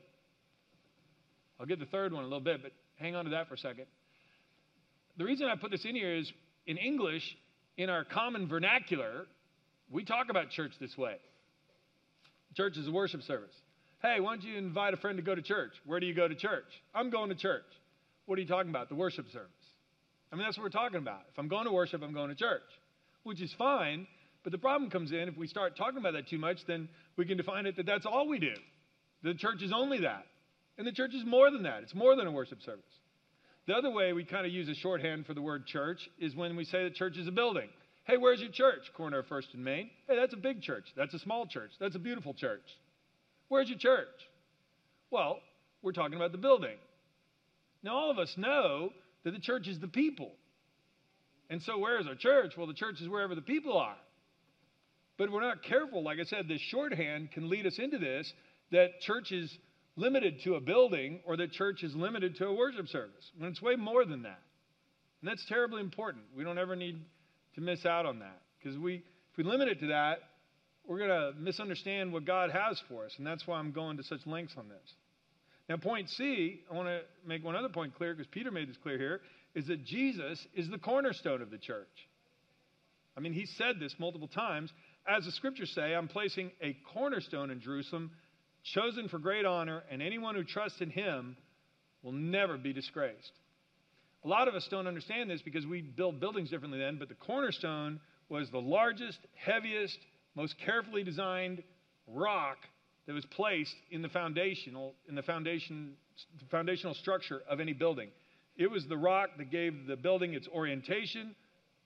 I'll 1.60 1.66
get 1.66 1.78
the 1.78 1.86
third 1.86 2.12
one 2.12 2.22
a 2.22 2.26
little 2.26 2.40
bit, 2.40 2.62
but 2.62 2.72
hang 2.96 3.14
on 3.14 3.24
to 3.24 3.30
that 3.32 3.48
for 3.48 3.54
a 3.54 3.58
second. 3.58 3.86
The 5.16 5.24
reason 5.24 5.46
I 5.46 5.56
put 5.56 5.70
this 5.70 5.84
in 5.84 5.94
here 5.94 6.14
is 6.14 6.32
in 6.66 6.76
English, 6.76 7.36
in 7.76 7.90
our 7.90 8.04
common 8.04 8.48
vernacular, 8.48 9.26
we 9.90 10.04
talk 10.04 10.26
about 10.30 10.50
church 10.50 10.72
this 10.80 10.96
way. 10.96 11.16
Church 12.56 12.76
is 12.76 12.86
a 12.86 12.90
worship 12.90 13.22
service. 13.22 13.54
Hey, 14.02 14.20
why 14.20 14.36
don't 14.36 14.44
you 14.44 14.56
invite 14.56 14.94
a 14.94 14.96
friend 14.96 15.16
to 15.16 15.22
go 15.22 15.34
to 15.34 15.42
church? 15.42 15.72
Where 15.84 15.98
do 16.00 16.06
you 16.06 16.14
go 16.14 16.28
to 16.28 16.34
church? 16.34 16.68
I'm 16.94 17.10
going 17.10 17.30
to 17.30 17.34
church. 17.34 17.64
What 18.26 18.38
are 18.38 18.42
you 18.42 18.48
talking 18.48 18.70
about? 18.70 18.88
The 18.88 18.94
worship 18.94 19.26
service. 19.32 19.50
I 20.32 20.36
mean, 20.36 20.44
that's 20.44 20.56
what 20.56 20.64
we're 20.64 20.70
talking 20.70 20.98
about. 20.98 21.22
If 21.32 21.38
I'm 21.38 21.48
going 21.48 21.64
to 21.64 21.72
worship, 21.72 22.02
I'm 22.02 22.12
going 22.12 22.28
to 22.28 22.34
church, 22.34 22.62
which 23.22 23.40
is 23.40 23.52
fine. 23.56 24.06
But 24.44 24.52
the 24.52 24.58
problem 24.58 24.90
comes 24.90 25.10
in 25.10 25.28
if 25.28 25.36
we 25.36 25.46
start 25.46 25.76
talking 25.76 25.98
about 25.98 26.12
that 26.12 26.28
too 26.28 26.38
much, 26.38 26.58
then 26.66 26.88
we 27.16 27.24
can 27.24 27.36
define 27.36 27.66
it 27.66 27.76
that 27.76 27.86
that's 27.86 28.06
all 28.06 28.28
we 28.28 28.38
do. 28.38 28.54
The 29.22 29.34
church 29.34 29.62
is 29.62 29.72
only 29.74 30.00
that. 30.00 30.26
And 30.76 30.86
the 30.86 30.92
church 30.92 31.12
is 31.12 31.24
more 31.26 31.50
than 31.50 31.64
that, 31.64 31.82
it's 31.82 31.94
more 31.94 32.14
than 32.14 32.26
a 32.26 32.30
worship 32.30 32.62
service. 32.62 32.84
The 33.66 33.74
other 33.74 33.90
way 33.90 34.12
we 34.12 34.24
kind 34.24 34.46
of 34.46 34.52
use 34.52 34.68
a 34.68 34.74
shorthand 34.74 35.26
for 35.26 35.34
the 35.34 35.42
word 35.42 35.66
church 35.66 36.08
is 36.18 36.34
when 36.34 36.56
we 36.56 36.64
say 36.64 36.84
that 36.84 36.94
church 36.94 37.18
is 37.18 37.26
a 37.26 37.32
building. 37.32 37.68
Hey, 38.08 38.16
where's 38.16 38.40
your 38.40 38.50
church? 38.50 38.90
Corner 38.96 39.18
of 39.18 39.26
First 39.26 39.48
and 39.52 39.62
Main. 39.62 39.90
Hey, 40.08 40.16
that's 40.16 40.32
a 40.32 40.38
big 40.38 40.62
church. 40.62 40.86
That's 40.96 41.12
a 41.12 41.18
small 41.18 41.46
church. 41.46 41.72
That's 41.78 41.94
a 41.94 41.98
beautiful 41.98 42.32
church. 42.32 42.64
Where's 43.48 43.68
your 43.68 43.78
church? 43.78 44.08
Well, 45.10 45.40
we're 45.82 45.92
talking 45.92 46.14
about 46.14 46.32
the 46.32 46.38
building. 46.38 46.76
Now, 47.82 47.96
all 47.96 48.10
of 48.10 48.18
us 48.18 48.32
know 48.38 48.94
that 49.24 49.32
the 49.32 49.38
church 49.38 49.68
is 49.68 49.78
the 49.78 49.88
people. 49.88 50.32
And 51.50 51.62
so, 51.62 51.76
where 51.76 52.00
is 52.00 52.06
our 52.06 52.14
church? 52.14 52.54
Well, 52.56 52.66
the 52.66 52.72
church 52.72 52.98
is 53.02 53.08
wherever 53.10 53.34
the 53.34 53.42
people 53.42 53.76
are. 53.76 53.96
But 55.18 55.30
we're 55.30 55.42
not 55.42 55.62
careful. 55.62 56.02
Like 56.02 56.18
I 56.18 56.24
said, 56.24 56.48
this 56.48 56.62
shorthand 56.62 57.32
can 57.32 57.50
lead 57.50 57.66
us 57.66 57.78
into 57.78 57.98
this 57.98 58.32
that 58.72 59.00
church 59.02 59.32
is 59.32 59.54
limited 59.96 60.40
to 60.44 60.54
a 60.54 60.60
building 60.60 61.20
or 61.26 61.36
that 61.36 61.52
church 61.52 61.82
is 61.82 61.94
limited 61.94 62.36
to 62.36 62.46
a 62.46 62.54
worship 62.54 62.88
service 62.88 63.30
when 63.36 63.50
it's 63.50 63.60
way 63.60 63.76
more 63.76 64.06
than 64.06 64.22
that. 64.22 64.40
And 65.20 65.28
that's 65.28 65.44
terribly 65.46 65.82
important. 65.82 66.24
We 66.34 66.44
don't 66.44 66.58
ever 66.58 66.74
need 66.74 67.02
to 67.58 67.64
miss 67.64 67.84
out 67.84 68.06
on 68.06 68.20
that 68.20 68.40
because 68.58 68.78
we, 68.78 68.96
if 68.96 69.36
we 69.36 69.44
limit 69.44 69.68
it 69.68 69.80
to 69.80 69.88
that, 69.88 70.18
we're 70.86 70.98
going 70.98 71.10
to 71.10 71.32
misunderstand 71.38 72.12
what 72.12 72.24
God 72.24 72.50
has 72.50 72.80
for 72.88 73.04
us. 73.04 73.14
And 73.18 73.26
that's 73.26 73.46
why 73.46 73.58
I'm 73.58 73.72
going 73.72 73.96
to 73.98 74.02
such 74.04 74.26
lengths 74.26 74.54
on 74.56 74.68
this. 74.68 74.94
Now, 75.68 75.76
point 75.76 76.08
C, 76.08 76.60
I 76.70 76.74
want 76.74 76.88
to 76.88 77.00
make 77.26 77.44
one 77.44 77.54
other 77.54 77.68
point 77.68 77.94
clear 77.94 78.14
because 78.14 78.30
Peter 78.30 78.50
made 78.50 78.68
this 78.68 78.76
clear 78.82 78.96
here, 78.96 79.20
is 79.54 79.66
that 79.66 79.84
Jesus 79.84 80.46
is 80.54 80.70
the 80.70 80.78
cornerstone 80.78 81.42
of 81.42 81.50
the 81.50 81.58
church. 81.58 81.86
I 83.16 83.20
mean, 83.20 83.32
he 83.32 83.44
said 83.44 83.80
this 83.80 83.94
multiple 83.98 84.28
times. 84.28 84.72
As 85.06 85.24
the 85.24 85.32
scriptures 85.32 85.72
say, 85.74 85.94
I'm 85.94 86.08
placing 86.08 86.52
a 86.62 86.76
cornerstone 86.94 87.50
in 87.50 87.60
Jerusalem, 87.60 88.12
chosen 88.62 89.08
for 89.08 89.18
great 89.18 89.44
honor, 89.44 89.82
and 89.90 90.00
anyone 90.00 90.36
who 90.36 90.44
trusts 90.44 90.80
in 90.80 90.90
him 90.90 91.36
will 92.02 92.12
never 92.12 92.56
be 92.56 92.72
disgraced. 92.72 93.32
A 94.28 94.36
lot 94.38 94.46
of 94.46 94.54
us 94.54 94.68
don't 94.70 94.86
understand 94.86 95.30
this 95.30 95.40
because 95.40 95.66
we 95.66 95.80
build 95.80 96.20
buildings 96.20 96.50
differently 96.50 96.78
then, 96.78 96.98
but 96.98 97.08
the 97.08 97.14
cornerstone 97.14 97.98
was 98.28 98.50
the 98.50 98.60
largest, 98.60 99.18
heaviest, 99.34 99.96
most 100.34 100.54
carefully 100.58 101.02
designed 101.02 101.62
rock 102.06 102.58
that 103.06 103.14
was 103.14 103.24
placed 103.24 103.74
in 103.90 104.02
the 104.02 104.08
foundational 104.10 104.92
in 105.08 105.14
the 105.14 105.22
foundation 105.22 105.94
the 106.38 106.44
foundational 106.50 106.92
structure 106.92 107.40
of 107.48 107.58
any 107.58 107.72
building. 107.72 108.10
It 108.54 108.70
was 108.70 108.86
the 108.86 108.98
rock 108.98 109.30
that 109.38 109.50
gave 109.50 109.86
the 109.86 109.96
building 109.96 110.34
its 110.34 110.46
orientation, 110.48 111.34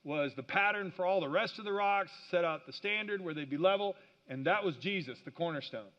was 0.03 0.33
the 0.35 0.43
pattern 0.43 0.93
for 0.97 1.07
all 1.07 1.21
the 1.21 1.29
rest 1.29 1.61
of 1.61 1.65
the 1.65 1.73
rocks, 1.73 2.11
set 2.33 2.45
out 2.45 2.67
the 2.67 2.73
standard 2.73 3.21
where 3.21 3.35
they'd 3.35 3.51
be 3.51 3.57
level, 3.57 3.95
and 4.29 4.45
that 4.47 4.65
was 4.65 4.75
Jesus, 4.79 5.17
the 5.25 5.31
cornerstone. 5.31 5.93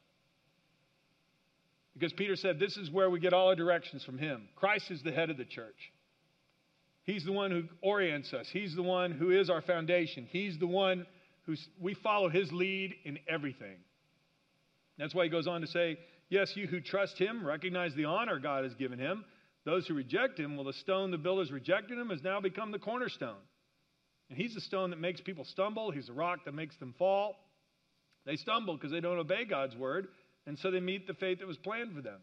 Because 1.93 2.12
Peter 2.12 2.35
said, 2.35 2.59
This 2.59 2.75
is 2.75 2.91
where 2.91 3.09
we 3.09 3.21
get 3.21 3.31
all 3.31 3.47
our 3.47 3.55
directions 3.55 4.03
from 4.03 4.17
him. 4.17 4.50
Christ 4.57 4.91
is 4.91 5.01
the 5.03 5.13
head 5.13 5.29
of 5.29 5.38
the 5.38 5.45
church. 5.45 5.93
He's 7.03 7.25
the 7.25 7.31
one 7.31 7.51
who 7.51 7.63
orients 7.81 8.33
us, 8.33 8.48
He's 8.51 8.75
the 8.75 8.83
one 8.83 9.12
who 9.12 9.31
is 9.31 9.50
our 9.50 9.62
foundation. 9.62 10.27
He's 10.31 10.57
the 10.57 10.67
one 10.67 11.05
who 11.45 11.55
we 11.79 11.93
follow 11.95 12.29
His 12.29 12.51
lead 12.51 12.95
in 13.03 13.19
everything. 13.27 13.77
That's 14.98 15.13
why 15.13 15.25
he 15.25 15.29
goes 15.29 15.48
on 15.48 15.62
to 15.62 15.67
say, 15.67 15.98
Yes, 16.29 16.55
you 16.55 16.67
who 16.67 16.79
trust 16.79 17.17
Him 17.17 17.45
recognize 17.45 17.93
the 17.93 18.05
honor 18.05 18.39
God 18.39 18.63
has 18.63 18.74
given 18.75 19.00
Him. 19.00 19.25
Those 19.65 19.88
who 19.88 19.93
reject 19.93 20.39
Him, 20.39 20.55
well, 20.55 20.65
the 20.65 20.74
stone 20.74 21.12
the 21.12 21.17
builders 21.17 21.51
rejected 21.51 21.98
Him 21.98 22.10
has 22.10 22.24
now 22.24 22.39
become 22.39 22.72
the 22.72 22.79
cornerstone. 22.79 23.41
And 24.29 24.38
He's 24.38 24.55
the 24.55 24.62
stone 24.62 24.89
that 24.91 25.00
makes 25.00 25.22
people 25.22 25.45
stumble, 25.45 25.91
He's 25.91 26.07
the 26.07 26.13
rock 26.13 26.45
that 26.45 26.53
makes 26.53 26.75
them 26.77 26.95
fall. 26.98 27.36
They 28.25 28.38
stumble 28.38 28.75
because 28.75 28.91
they 28.91 29.01
don't 29.01 29.19
obey 29.19 29.45
God's 29.45 29.75
word. 29.75 30.07
And 30.45 30.57
so 30.60 30.72
they 30.72 30.79
meet 30.79 31.07
the 31.07 31.13
fate 31.13 31.39
that 31.39 31.48
was 31.48 31.57
planned 31.57 31.93
for 31.95 32.01
them. 32.01 32.19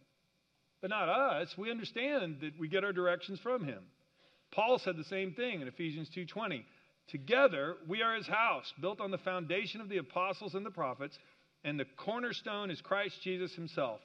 But 0.81 0.91
not 0.91 1.09
us. 1.09 1.55
We 1.57 1.71
understand 1.71 2.39
that 2.41 2.59
we 2.59 2.69
get 2.69 2.85
our 2.85 2.93
directions 2.93 3.39
from 3.41 3.65
him. 3.65 3.83
Paul 4.53 4.79
said 4.79 4.97
the 4.97 5.05
same 5.05 5.33
thing 5.33 5.61
in 5.61 5.69
Ephesians 5.69 6.09
2:20. 6.11 6.65
Together 7.09 7.77
we 7.89 8.03
are 8.03 8.15
his 8.15 8.27
house, 8.27 8.73
built 8.81 9.01
on 9.01 9.11
the 9.11 9.19
foundation 9.19 9.81
of 9.81 9.89
the 9.89 9.99
apostles 9.99 10.55
and 10.55 10.65
the 10.65 10.71
prophets, 10.71 11.19
and 11.65 11.79
the 11.79 11.85
cornerstone 11.97 12.71
is 12.71 12.81
Christ 12.81 13.21
Jesus 13.23 13.55
himself. 13.55 14.01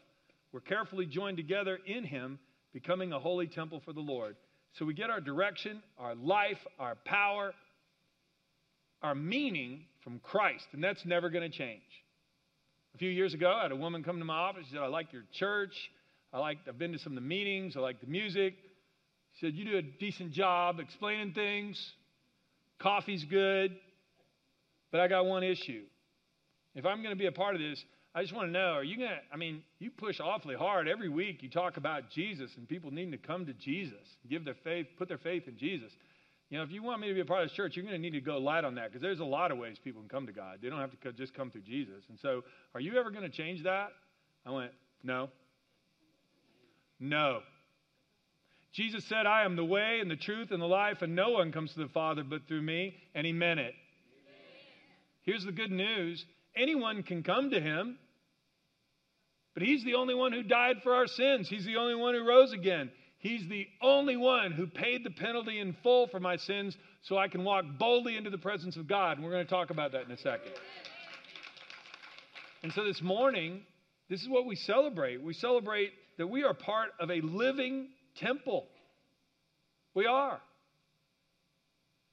We're 0.51 0.61
carefully 0.61 1.05
joined 1.05 1.37
together 1.37 1.79
in 1.85 2.03
him, 2.03 2.39
becoming 2.73 3.13
a 3.13 3.19
holy 3.19 3.47
temple 3.47 3.81
for 3.83 3.93
the 3.93 4.01
Lord. 4.01 4.35
So 4.73 4.85
we 4.85 4.93
get 4.93 5.09
our 5.09 5.21
direction, 5.21 5.81
our 5.97 6.15
life, 6.15 6.59
our 6.79 6.95
power, 7.05 7.53
our 9.01 9.15
meaning 9.15 9.85
from 10.03 10.19
Christ, 10.19 10.65
and 10.73 10.83
that's 10.83 11.05
never 11.05 11.29
going 11.29 11.49
to 11.49 11.57
change. 11.57 11.81
A 12.93 12.97
few 12.97 13.09
years 13.09 13.33
ago, 13.33 13.51
I 13.51 13.63
had 13.63 13.71
a 13.71 13.75
woman 13.75 14.03
come 14.03 14.19
to 14.19 14.25
my 14.25 14.37
office. 14.37 14.65
She 14.67 14.73
said, 14.73 14.81
I 14.81 14.87
like 14.87 15.11
your 15.11 15.25
church. 15.33 15.75
I 16.31 16.39
like, 16.39 16.59
I've 16.67 16.79
been 16.79 16.93
to 16.93 16.99
some 16.99 17.11
of 17.11 17.15
the 17.15 17.27
meetings. 17.27 17.75
I 17.75 17.81
like 17.81 17.99
the 17.99 18.07
music. 18.07 18.53
Said, 19.39 19.53
You 19.53 19.65
do 19.65 19.77
a 19.77 19.81
decent 19.81 20.31
job 20.31 20.79
explaining 20.79 21.33
things. 21.33 21.93
Coffee's 22.79 23.23
good. 23.23 23.75
But 24.91 25.01
I 25.01 25.07
got 25.07 25.25
one 25.25 25.43
issue. 25.43 25.83
If 26.73 26.85
I'm 26.85 27.01
going 27.01 27.13
to 27.13 27.19
be 27.19 27.25
a 27.25 27.31
part 27.31 27.55
of 27.55 27.61
this, 27.61 27.83
I 28.13 28.21
just 28.21 28.33
want 28.33 28.47
to 28.47 28.51
know 28.51 28.73
are 28.73 28.83
you 28.83 28.97
going 28.97 29.09
to, 29.09 29.17
I 29.31 29.35
mean, 29.35 29.61
you 29.79 29.91
push 29.91 30.21
awfully 30.21 30.55
hard. 30.55 30.87
Every 30.87 31.09
week 31.09 31.43
you 31.43 31.49
talk 31.49 31.75
about 31.75 32.09
Jesus 32.09 32.51
and 32.55 32.67
people 32.67 32.91
needing 32.91 33.11
to 33.11 33.17
come 33.17 33.45
to 33.45 33.53
Jesus, 33.53 33.99
give 34.29 34.45
their 34.45 34.55
faith, 34.63 34.87
put 34.97 35.09
their 35.09 35.17
faith 35.17 35.47
in 35.47 35.57
Jesus. 35.57 35.91
You 36.49 36.57
know, 36.57 36.63
if 36.63 36.71
you 36.71 36.83
want 36.83 37.01
me 37.01 37.07
to 37.09 37.13
be 37.13 37.21
a 37.21 37.25
part 37.25 37.43
of 37.43 37.49
this 37.49 37.55
church, 37.55 37.75
you're 37.75 37.83
going 37.83 37.95
to 37.95 38.01
need 38.01 38.17
to 38.17 38.21
go 38.21 38.37
light 38.37 38.63
on 38.63 38.75
that 38.75 38.89
because 38.89 39.01
there's 39.01 39.19
a 39.19 39.25
lot 39.25 39.51
of 39.51 39.57
ways 39.57 39.77
people 39.83 40.01
can 40.01 40.09
come 40.09 40.27
to 40.27 40.31
God. 40.31 40.59
They 40.61 40.69
don't 40.69 40.79
have 40.79 40.91
to 40.91 41.11
just 41.11 41.33
come 41.33 41.51
through 41.51 41.63
Jesus. 41.63 42.03
And 42.07 42.17
so, 42.19 42.43
are 42.73 42.79
you 42.79 42.97
ever 42.97 43.09
going 43.09 43.29
to 43.29 43.35
change 43.35 43.63
that? 43.63 43.89
I 44.45 44.51
went, 44.51 44.71
no. 45.03 45.29
No. 46.99 47.39
Jesus 48.75 49.05
said, 49.05 49.25
I 49.25 49.45
am 49.45 49.55
the 49.55 49.63
way 49.63 49.99
and 50.01 50.11
the 50.11 50.17
truth 50.17 50.51
and 50.51 50.61
the 50.61 50.67
life, 50.67 51.01
and 51.01 51.15
no 51.15 51.29
one 51.29 51.53
comes 51.53 51.71
to 51.73 51.79
the 51.79 51.87
Father 51.87 52.25
but 52.25 52.45
through 52.45 52.61
me. 52.61 52.95
And 53.15 53.25
he 53.25 53.31
meant 53.31 53.61
it. 53.61 53.73
Here's 55.23 55.45
the 55.45 55.53
good 55.53 55.71
news 55.71 56.23
anyone 56.57 57.01
can 57.01 57.23
come 57.23 57.51
to 57.51 57.59
him, 57.59 57.97
but 59.53 59.63
he's 59.63 59.83
the 59.85 59.95
only 59.95 60.13
one 60.13 60.33
who 60.33 60.43
died 60.43 60.77
for 60.83 60.93
our 60.93 61.07
sins. 61.07 61.47
He's 61.47 61.65
the 61.65 61.77
only 61.77 61.95
one 61.95 62.15
who 62.15 62.27
rose 62.27 62.51
again. 62.51 62.91
He's 63.17 63.47
the 63.47 63.65
only 63.81 64.17
one 64.17 64.51
who 64.51 64.67
paid 64.67 65.05
the 65.05 65.09
penalty 65.09 65.59
in 65.59 65.75
full 65.81 66.07
for 66.07 66.19
my 66.19 66.35
sins 66.35 66.75
so 67.03 67.17
I 67.17 67.29
can 67.29 67.45
walk 67.45 67.63
boldly 67.79 68.17
into 68.17 68.29
the 68.29 68.37
presence 68.37 68.75
of 68.75 68.87
God. 68.87 69.17
And 69.17 69.25
we're 69.25 69.31
going 69.31 69.45
to 69.45 69.49
talk 69.49 69.69
about 69.69 69.93
that 69.93 70.03
in 70.03 70.11
a 70.11 70.17
second. 70.17 70.51
And 72.61 72.73
so 72.73 72.83
this 72.83 73.01
morning, 73.01 73.61
this 74.09 74.21
is 74.21 74.27
what 74.27 74.45
we 74.45 74.57
celebrate. 74.57 75.23
We 75.23 75.33
celebrate 75.33 75.93
that 76.17 76.27
we 76.27 76.43
are 76.43 76.53
part 76.53 76.89
of 76.99 77.09
a 77.09 77.21
living 77.21 77.87
temple. 78.15 78.67
We 79.93 80.05
are. 80.05 80.39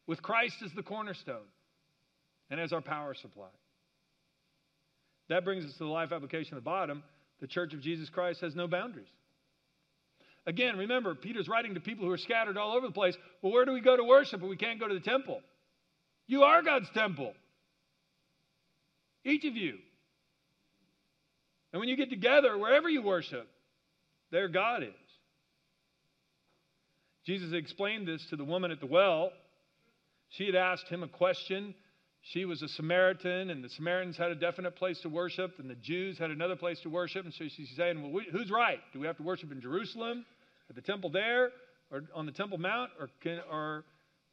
With 0.07 0.23
Christ 0.23 0.57
as 0.65 0.73
the 0.73 0.83
cornerstone 0.83 1.47
and 2.51 2.61
as 2.61 2.73
our 2.73 2.81
power 2.81 3.15
supply. 3.15 3.49
That 5.29 5.45
brings 5.45 5.65
us 5.65 5.73
to 5.73 5.85
the 5.85 5.91
life 5.91 6.13
application 6.13 6.55
at 6.55 6.57
the 6.57 6.65
bottom. 6.65 7.03
The 7.41 7.47
church 7.47 7.73
of 7.73 7.81
Jesus 7.81 8.11
Christ 8.11 8.41
has 8.41 8.55
no 8.55 8.69
boundaries. 8.69 9.09
Again, 10.47 10.77
remember, 10.77 11.15
Peter's 11.15 11.49
writing 11.49 11.75
to 11.75 11.81
people 11.81 12.05
who 12.05 12.13
are 12.13 12.19
scattered 12.19 12.57
all 12.57 12.77
over 12.77 12.87
the 12.87 12.93
place. 12.93 13.17
Well, 13.41 13.53
where 13.53 13.65
do 13.65 13.73
we 13.73 13.81
go 13.81 13.97
to 13.97 14.05
worship 14.05 14.43
if 14.43 14.49
we 14.49 14.57
can't 14.57 14.81
go 14.81 14.89
to 14.89 14.95
the 14.95 15.01
temple? 15.01 15.41
You 16.27 16.43
are 16.43 16.63
God's 16.63 16.89
temple. 16.95 17.33
Each 19.25 19.45
of 19.45 19.57
you. 19.57 19.79
And 21.73 21.81
when 21.81 21.89
you 21.89 21.97
get 21.97 22.11
together, 22.11 22.59
wherever 22.59 22.89
you 22.89 23.03
worship, 23.03 23.49
there 24.31 24.49
God 24.49 24.83
is. 24.83 24.91
Jesus 27.25 27.53
explained 27.53 28.09
this 28.09 28.25
to 28.31 28.37
the 28.37 28.45
woman 28.45 28.71
at 28.71 28.81
the 28.81 28.87
well. 28.87 29.31
She 30.31 30.47
had 30.47 30.55
asked 30.55 30.89
him 30.89 31.03
a 31.03 31.09
question. 31.09 31.75
She 32.23 32.45
was 32.45 32.63
a 32.63 32.69
Samaritan, 32.69 33.51
and 33.51 33.63
the 33.63 33.69
Samaritans 33.69 34.17
had 34.17 34.31
a 34.31 34.35
definite 34.35 34.77
place 34.77 35.01
to 35.01 35.09
worship, 35.09 35.59
and 35.59 35.69
the 35.69 35.75
Jews 35.75 36.19
had 36.19 36.31
another 36.31 36.57
place 36.57 36.81
to 36.81 36.89
worship. 36.89 37.25
And 37.25 37.35
so 37.35 37.45
she's 37.49 37.71
saying, 37.77 38.01
Well, 38.01 38.23
who's 38.31 38.51
right? 38.51 38.79
Do 38.93 39.01
we 39.01 39.07
have 39.07 39.17
to 39.17 39.23
worship 39.23 39.51
in 39.53 39.61
Jerusalem? 39.61 40.25
at 40.73 40.77
the 40.77 40.93
temple 40.93 41.11
there 41.11 41.51
or 41.91 42.05
on 42.15 42.25
the 42.25 42.33
Temple 42.33 42.59
Mount, 42.59 42.91
or, 42.99 43.11
can, 43.23 43.41
or 43.51 43.85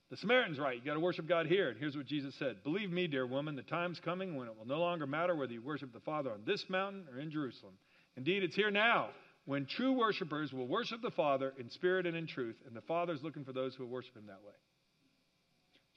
the 0.10 0.16
Samaritans 0.18 0.58
right? 0.58 0.78
You 0.78 0.86
got 0.86 0.94
to 0.94 1.02
worship 1.02 1.28
God 1.28 1.46
here. 1.46 1.70
And 1.70 1.78
here's 1.78 1.98
what 1.98 2.06
Jesus 2.06 2.34
said 2.40 2.64
Believe 2.64 2.92
me, 2.92 3.08
dear 3.08 3.28
woman, 3.28 3.56
the 3.56 3.64
time's 3.64 4.00
coming 4.00 4.36
when 4.36 4.48
it 4.48 4.58
will 4.58 4.66
no 4.66 4.80
longer 4.80 5.06
matter 5.06 5.36
whether 5.36 5.52
you 5.52 5.62
worship 5.62 5.92
the 5.92 6.00
Father 6.00 6.32
on 6.32 6.42
this 6.46 6.64
mountain 6.70 7.06
or 7.14 7.20
in 7.20 7.30
Jerusalem. 7.30 7.74
Indeed, 8.16 8.44
it's 8.44 8.56
here 8.56 8.72
now 8.72 9.10
when 9.46 9.66
true 9.66 9.94
worshipers 9.94 10.54
will 10.54 10.68
worship 10.68 11.02
the 11.02 11.12
Father 11.12 11.54
in 11.58 11.70
spirit 11.70 12.06
and 12.06 12.16
in 12.16 12.28
truth, 12.28 12.56
and 12.68 12.76
the 12.76 12.82
Father 12.82 13.14
is 13.14 13.24
looking 13.24 13.44
for 13.44 13.54
those 13.54 13.76
who 13.76 13.84
will 13.84 13.92
worship 13.92 14.16
him 14.16 14.28
that 14.28 14.44
way. 14.46 14.54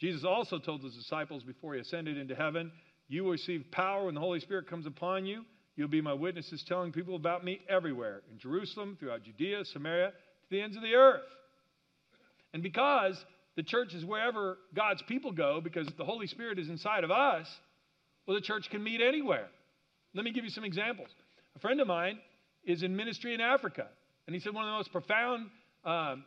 Jesus 0.00 0.24
also 0.24 0.58
told 0.58 0.82
his 0.82 0.94
disciples 0.94 1.42
before 1.44 1.74
he 1.74 1.80
ascended 1.80 2.16
into 2.16 2.34
heaven, 2.34 2.72
You 3.08 3.24
will 3.24 3.32
receive 3.32 3.64
power 3.70 4.06
when 4.06 4.14
the 4.14 4.20
Holy 4.20 4.40
Spirit 4.40 4.68
comes 4.68 4.86
upon 4.86 5.26
you. 5.26 5.44
You'll 5.76 5.88
be 5.88 6.00
my 6.00 6.12
witnesses 6.12 6.64
telling 6.66 6.92
people 6.92 7.14
about 7.14 7.44
me 7.44 7.60
everywhere 7.68 8.22
in 8.30 8.38
Jerusalem, 8.38 8.96
throughout 8.98 9.22
Judea, 9.22 9.64
Samaria, 9.66 10.08
to 10.08 10.50
the 10.50 10.60
ends 10.60 10.76
of 10.76 10.82
the 10.82 10.94
earth. 10.94 11.22
And 12.52 12.62
because 12.62 13.22
the 13.56 13.62
church 13.62 13.94
is 13.94 14.04
wherever 14.04 14.58
God's 14.74 15.02
people 15.02 15.32
go, 15.32 15.60
because 15.62 15.88
the 15.96 16.04
Holy 16.04 16.26
Spirit 16.26 16.58
is 16.58 16.68
inside 16.68 17.04
of 17.04 17.10
us, 17.10 17.46
well, 18.26 18.34
the 18.34 18.42
church 18.42 18.68
can 18.70 18.82
meet 18.82 19.00
anywhere. 19.00 19.48
Let 20.14 20.24
me 20.24 20.32
give 20.32 20.44
you 20.44 20.50
some 20.50 20.64
examples. 20.64 21.08
A 21.56 21.58
friend 21.58 21.80
of 21.80 21.86
mine 21.86 22.18
is 22.64 22.82
in 22.82 22.96
ministry 22.96 23.34
in 23.34 23.40
Africa, 23.40 23.86
and 24.26 24.34
he 24.34 24.40
said 24.40 24.54
one 24.54 24.64
of 24.64 24.70
the 24.70 24.76
most 24.76 24.92
profound 24.92 25.50
um, 25.84 26.24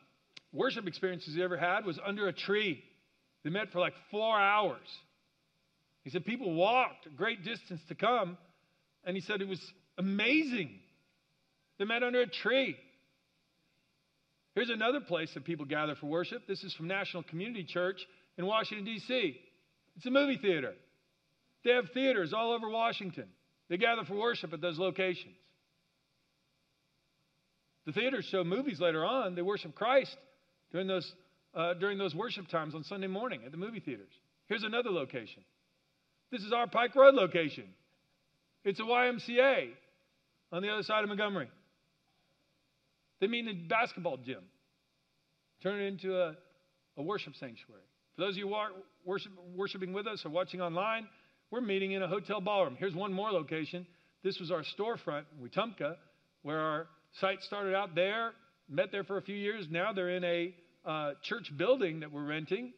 worship 0.52 0.88
experiences 0.88 1.36
he 1.36 1.44
ever 1.44 1.58
had 1.58 1.86
was 1.86 2.00
under 2.06 2.28
a 2.28 2.34
tree. 2.34 2.84
They 3.44 3.50
met 3.50 3.72
for 3.72 3.80
like 3.80 3.94
four 4.12 4.38
hours. 4.38 4.88
He 6.04 6.10
said 6.10 6.26
people 6.26 6.54
walked 6.54 7.06
a 7.06 7.10
great 7.10 7.44
distance 7.44 7.82
to 7.90 7.96
come, 7.96 8.38
and 9.06 9.16
he 9.16 9.22
said 9.22 9.42
it 9.42 9.48
was 9.48 9.62
amazing. 9.98 10.72
They 11.80 11.86
met 11.86 12.04
under 12.04 12.22
a 12.22 12.28
tree. 12.28 12.76
Here's 14.56 14.70
another 14.70 15.02
place 15.02 15.34
that 15.34 15.44
people 15.44 15.66
gather 15.66 15.96
for 15.96 16.08
worship. 16.08 16.48
This 16.48 16.64
is 16.64 16.74
from 16.74 16.88
National 16.88 17.24
Community 17.24 17.66
Church 17.66 18.00
in 18.38 18.46
Washington, 18.46 18.86
D.C. 18.86 19.38
It's 19.98 20.06
a 20.06 20.12
movie 20.12 20.38
theater. 20.38 20.74
They 21.64 21.72
have 21.72 21.86
theaters 21.94 22.34
all 22.34 22.54
over 22.54 22.70
Washington. 22.70 23.26
They 23.70 23.78
gather 23.78 24.04
for 24.06 24.16
worship 24.16 24.54
at 24.54 24.62
those 24.62 24.78
locations. 24.78 25.36
The 27.86 27.92
theaters 27.92 28.26
show 28.32 28.44
movies 28.44 28.80
later 28.80 29.06
on. 29.06 29.36
They 29.36 29.42
worship 29.42 29.76
Christ 29.76 30.16
during 30.72 30.88
those, 30.88 31.12
uh, 31.54 31.76
during 31.76 31.98
those 31.98 32.16
worship 32.16 32.48
times 32.48 32.74
on 32.76 32.84
Sunday 32.84 33.08
morning 33.08 33.42
at 33.46 33.52
the 33.52 33.58
movie 33.58 33.80
theaters. 33.80 34.12
Here's 34.48 34.64
another 34.64 34.90
location. 34.90 35.44
This 36.32 36.42
is 36.42 36.52
our 36.52 36.68
Pike 36.68 36.96
Road 36.96 37.14
location. 37.14 37.66
It's 38.64 38.80
a 38.80 38.84
YMCA 38.84 39.70
on 40.52 40.62
the 40.62 40.70
other 40.70 40.84
side 40.84 41.04
of 41.04 41.10
Montgomery. 41.10 41.50
They 43.22 43.28
meet 43.28 43.48
in 43.48 43.50
a 43.50 43.68
basketball 43.68 44.18
gym, 44.18 44.44
turn 45.62 45.80
it 45.80 45.86
into 45.86 46.20
a, 46.20 46.36
a 46.98 47.04
worship 47.04 47.34
sanctuary. 47.36 47.84
For 48.16 48.22
those 48.22 48.32
of 48.32 48.38
you 48.38 48.48
who 48.48 48.54
are 48.56 48.70
worship, 49.04 49.32
worshiping 49.56 49.94
with 49.94 50.08
us 50.08 50.26
or 50.26 50.30
watching 50.30 50.62
online, 50.62 51.08
we're 51.52 51.62
meeting 51.62 51.92
in 51.92 52.02
a 52.02 52.08
hotel 52.08 52.42
ballroom. 52.42 52.76
Here's 52.78 52.96
one 52.96 53.14
more 53.14 53.32
location. 53.32 53.86
This 54.24 54.40
was 54.40 54.52
our 54.52 54.64
storefront 54.78 55.24
in 55.38 55.48
Wetumpka, 55.48 55.96
where 56.42 56.60
our 56.60 56.88
site 57.20 57.42
started 57.44 57.76
out 57.76 57.96
there, 57.96 58.32
met 58.70 58.92
there 58.92 59.04
for 59.04 59.18
a 59.18 59.22
few 59.22 59.36
years. 59.36 59.68
Now 59.70 59.94
they're 59.94 60.16
in 60.16 60.24
a 60.24 60.54
uh, 60.86 61.14
church 61.24 61.52
building 61.58 62.02
that 62.02 62.12
we're 62.12 62.26
renting, 62.26 62.74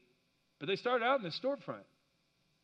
but 0.59 0.67
they 0.67 0.75
started 0.75 1.05
out 1.05 1.19
in 1.19 1.23
the 1.23 1.31
storefront. 1.31 1.85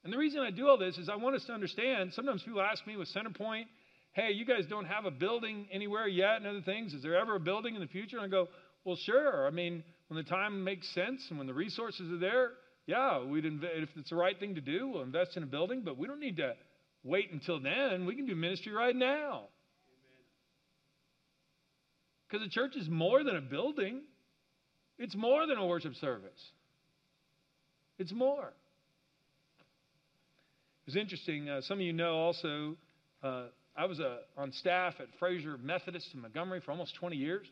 And 0.04 0.12
the 0.12 0.18
reason 0.18 0.42
I 0.42 0.52
do 0.52 0.68
all 0.68 0.78
this 0.78 0.98
is 0.98 1.10
I 1.10 1.16
want 1.16 1.36
us 1.36 1.46
to 1.46 1.54
understand. 1.54 2.14
Sometimes 2.14 2.44
people 2.44 2.62
ask 2.62 2.86
me 2.86 2.98
with 2.98 3.08
Centerpoint, 3.14 3.66
hey, 4.14 4.32
you 4.32 4.46
guys 4.46 4.66
don't 4.70 4.86
have 4.86 5.06
a 5.06 5.12
building 5.12 5.68
anywhere 5.72 6.08
yet 6.08 6.38
and 6.38 6.48
other 6.48 6.62
things. 6.62 6.94
Is 6.94 7.02
there 7.02 7.16
ever 7.16 7.36
a 7.36 7.40
building 7.40 7.76
in 7.76 7.82
the 7.82 7.88
future? 7.88 8.18
And 8.18 8.26
I 8.26 8.30
go, 8.30 8.50
well, 8.84 8.98
sure. 8.98 9.48
I 9.48 9.50
mean, 9.50 9.84
when 10.10 10.18
the 10.18 10.30
time 10.30 10.64
makes 10.64 10.88
sense 10.94 11.26
and 11.30 11.38
when 11.38 11.48
the 11.48 11.54
resources 11.54 12.12
are 12.12 12.18
there, 12.18 12.52
yeah, 12.86 13.24
we'd 13.24 13.46
inv- 13.46 13.64
if 13.64 13.90
it's 13.96 14.10
the 14.10 14.16
right 14.16 14.38
thing 14.38 14.56
to 14.56 14.62
do, 14.62 14.90
we'll 14.90 15.04
invest 15.04 15.38
in 15.38 15.44
a 15.44 15.48
building, 15.48 15.84
but 15.86 15.98
we 15.98 16.06
don't 16.06 16.20
need 16.20 16.38
to 16.38 16.54
wait 17.04 17.32
until 17.32 17.62
then. 17.62 18.06
We 18.06 18.16
can 18.16 18.26
do 18.26 18.36
ministry 18.36 18.74
right 18.74 18.96
now. 18.96 19.46
Because 22.34 22.48
the 22.48 22.52
church 22.52 22.76
is 22.76 22.90
more 22.90 23.24
than 23.24 23.36
a 23.36 23.42
building, 23.42 24.02
it's 24.98 25.14
more 25.14 25.46
than 25.46 25.60
a 25.60 25.68
worship 25.68 25.94
service. 25.94 26.32
It's 28.00 28.12
more. 28.12 28.48
It 30.80 30.88
was 30.88 30.96
interesting. 30.96 31.48
Uh, 31.48 31.62
some 31.62 31.78
of 31.78 31.82
you 31.82 31.94
know 31.94 32.16
also, 32.16 32.76
uh, 33.22 33.44
I 33.78 33.86
was 33.86 34.00
uh, 34.00 34.18
on 34.36 34.52
staff 34.52 34.96
at 35.00 35.10
Frazer 35.20 35.60
Methodist 35.62 36.08
in 36.16 36.22
Montgomery 36.22 36.60
for 36.60 36.72
almost 36.72 36.96
20 36.96 37.16
years. 37.16 37.46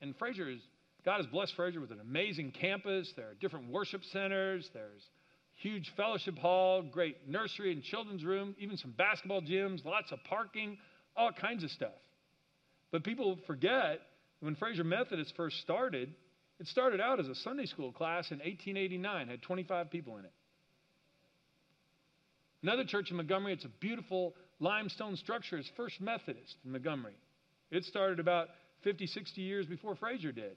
And 0.00 0.14
Frazer 0.16 0.48
is, 0.48 0.60
God 1.04 1.16
has 1.16 1.26
blessed 1.26 1.56
Frazer 1.56 1.80
with 1.80 1.90
an 1.90 1.98
amazing 1.98 2.52
campus. 2.52 3.12
There 3.16 3.26
are 3.26 3.34
different 3.40 3.68
worship 3.68 4.02
centers. 4.12 4.70
There's 4.72 5.02
huge 5.56 5.92
fellowship 5.96 6.38
hall, 6.38 6.82
great 6.82 7.28
nursery 7.28 7.72
and 7.72 7.82
children's 7.82 8.24
room, 8.24 8.54
even 8.60 8.76
some 8.76 8.92
basketball 8.92 9.42
gyms, 9.42 9.84
lots 9.84 10.12
of 10.12 10.22
parking, 10.22 10.78
all 11.16 11.32
kinds 11.32 11.64
of 11.64 11.70
stuff. 11.72 11.98
But 12.90 13.04
people 13.04 13.38
forget 13.46 14.00
when 14.40 14.54
Frazer 14.56 14.84
Methodist 14.84 15.34
first 15.36 15.60
started, 15.60 16.14
it 16.60 16.66
started 16.68 17.00
out 17.00 17.20
as 17.20 17.28
a 17.28 17.34
Sunday 17.36 17.66
school 17.66 17.92
class 17.92 18.30
in 18.30 18.38
1889, 18.38 19.28
had 19.28 19.42
25 19.42 19.90
people 19.90 20.16
in 20.16 20.24
it. 20.24 20.32
Another 22.62 22.84
church 22.84 23.10
in 23.10 23.16
Montgomery, 23.16 23.52
it's 23.52 23.64
a 23.64 23.70
beautiful 23.80 24.34
limestone 24.58 25.16
structure, 25.16 25.58
is 25.58 25.70
First 25.76 26.00
Methodist 26.00 26.56
in 26.64 26.72
Montgomery. 26.72 27.14
It 27.70 27.84
started 27.84 28.18
about 28.18 28.48
50, 28.82 29.06
60 29.06 29.40
years 29.40 29.66
before 29.66 29.94
Frazer 29.94 30.32
did. 30.32 30.56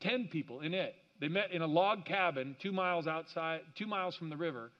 10 0.00 0.28
people 0.30 0.60
in 0.60 0.74
it. 0.74 0.94
They 1.20 1.28
met 1.28 1.52
in 1.52 1.62
a 1.62 1.66
log 1.66 2.04
cabin 2.04 2.56
two 2.60 2.72
miles 2.72 3.06
outside, 3.06 3.60
two 3.78 3.86
miles 3.86 4.16
from 4.16 4.28
the 4.28 4.36
river 4.36 4.70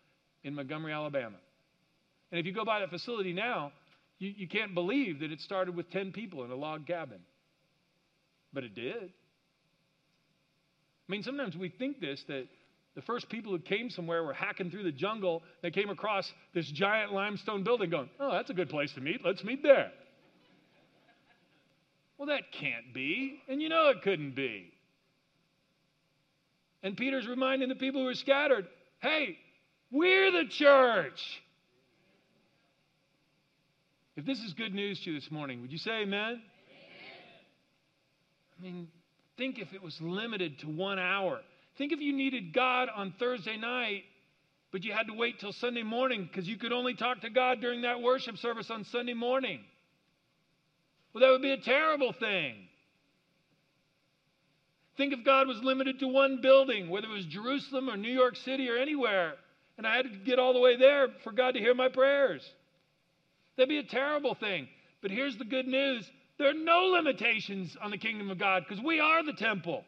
in 0.43 0.55
Montgomery, 0.55 0.93
Alabama. 0.93 1.37
And 2.31 2.41
if 2.41 2.47
you 2.47 2.53
go 2.53 2.65
by 2.65 2.81
that 2.81 2.91
facility 2.91 3.33
now, 3.33 3.73
you, 4.23 4.33
you 4.37 4.49
can't 4.49 4.73
believe 4.73 5.21
that 5.21 5.33
it 5.33 5.41
started 5.41 5.75
with 5.75 5.91
10 5.91 6.13
people 6.13 6.45
in 6.45 6.51
a 6.51 6.55
log 6.55 6.87
cabin. 6.87 7.19
But 8.53 8.63
it 8.63 8.75
did. 8.75 9.03
I 11.09 11.09
mean, 11.09 11.25
sometimes 11.25 11.57
we 11.57 11.71
think 11.71 12.01
this 12.01 12.23
that 12.29 12.47
the 12.95 13.03
first 13.03 13.29
people 13.29 13.53
who 13.53 13.59
came 13.59 13.91
somewhere 13.91 14.23
were 14.23 14.33
hacking 14.33 14.71
through 14.71 14.85
the 14.85 14.93
jungle. 14.93 15.43
They 15.63 15.71
came 15.71 15.91
across 15.91 16.31
this 16.55 16.67
giant 16.71 17.13
limestone 17.13 17.65
building 17.65 17.91
going, 17.91 18.11
oh, 18.21 18.31
that's 18.33 18.51
a 18.51 18.55
good 18.55 18.69
place 18.69 18.93
to 18.93 19.01
meet. 19.01 19.23
Let's 19.25 19.43
meet 19.43 19.63
there. 19.63 19.91
Well, 22.19 22.29
that 22.29 22.53
can't 22.53 22.95
be. 22.95 23.41
And 23.49 23.61
you 23.61 23.69
know 23.71 23.89
it 23.89 24.03
couldn't 24.03 24.37
be. 24.37 24.73
And 26.85 26.97
Peter's 26.97 27.27
reminding 27.27 27.71
the 27.71 27.75
people 27.75 28.03
who 28.03 28.09
are 28.09 28.15
scattered 28.15 28.67
hey, 29.01 29.37
we're 29.91 30.31
the 30.31 30.49
church. 30.49 31.21
If 34.17 34.27
this 34.27 34.39
is 34.41 34.53
good 34.53 34.75
news 34.75 35.01
to 35.01 35.11
you 35.11 35.19
this 35.19 35.31
morning, 35.31 35.63
would 35.63 35.73
you 35.73 35.79
say 35.79 36.03
amen? 36.03 36.21
amen? 36.21 36.43
I 38.59 38.63
mean, 38.63 38.89
think 39.39 39.59
if 39.59 39.73
it 39.73 39.83
was 39.83 39.97
limited 40.01 40.59
to 40.61 40.67
one 40.67 40.99
hour. 40.99 41.41
Think 41.79 41.93
if 41.93 42.01
you 42.01 42.13
needed 42.13 42.53
God 42.53 42.89
on 42.95 43.15
Thursday 43.19 43.57
night, 43.57 44.03
but 44.71 44.85
you 44.85 44.93
had 44.93 45.07
to 45.07 45.15
wait 45.15 45.41
till 45.41 45.53
Sunday 45.53 45.83
morning 45.83 46.29
because 46.31 46.47
you 46.47 46.57
could 46.57 46.73
only 46.73 46.95
talk 46.95 47.23
to 47.23 47.31
God 47.31 47.61
during 47.61 47.83
that 47.83 48.03
worship 48.03 48.37
service 48.37 48.71
on 48.71 48.85
Sunday 48.85 49.15
morning. 49.15 49.61
Well, 51.13 51.23
that 51.23 51.31
would 51.31 51.43
be 51.43 51.53
a 51.53 51.59
terrible 51.59 52.13
thing. 52.13 52.55
Think 54.99 55.15
if 55.15 55.25
God 55.25 55.49
was 55.49 55.59
limited 55.63 56.01
to 56.01 56.07
one 56.07 56.41
building, 56.43 56.91
whether 56.91 57.07
it 57.07 57.13
was 57.13 57.25
Jerusalem 57.27 57.89
or 57.89 57.97
New 57.97 58.13
York 58.13 58.37
City 58.37 58.69
or 58.69 58.77
anywhere, 58.77 59.35
and 59.79 59.87
I 59.87 59.97
had 59.97 60.05
to 60.05 60.19
get 60.19 60.39
all 60.39 60.53
the 60.53 60.61
way 60.61 60.77
there 60.77 61.09
for 61.25 61.33
God 61.33 61.53
to 61.55 61.61
hear 61.61 61.75
my 61.75 61.89
prayers. 61.89 62.43
That'd 63.57 63.69
be 63.69 63.79
a 63.79 63.83
terrible 63.83 64.35
thing. 64.35 64.69
But 65.01 65.11
here's 65.11 65.37
the 65.37 65.45
good 65.45 65.67
news 65.67 66.09
there 66.39 66.49
are 66.49 66.55
no 66.55 66.87
limitations 66.87 67.77
on 67.81 67.91
the 67.91 67.99
kingdom 67.99 68.31
of 68.31 68.39
God 68.39 68.65
because 68.67 68.83
we 68.83 69.01
are 69.01 69.25
the 69.25 69.35
temple. 69.35 69.85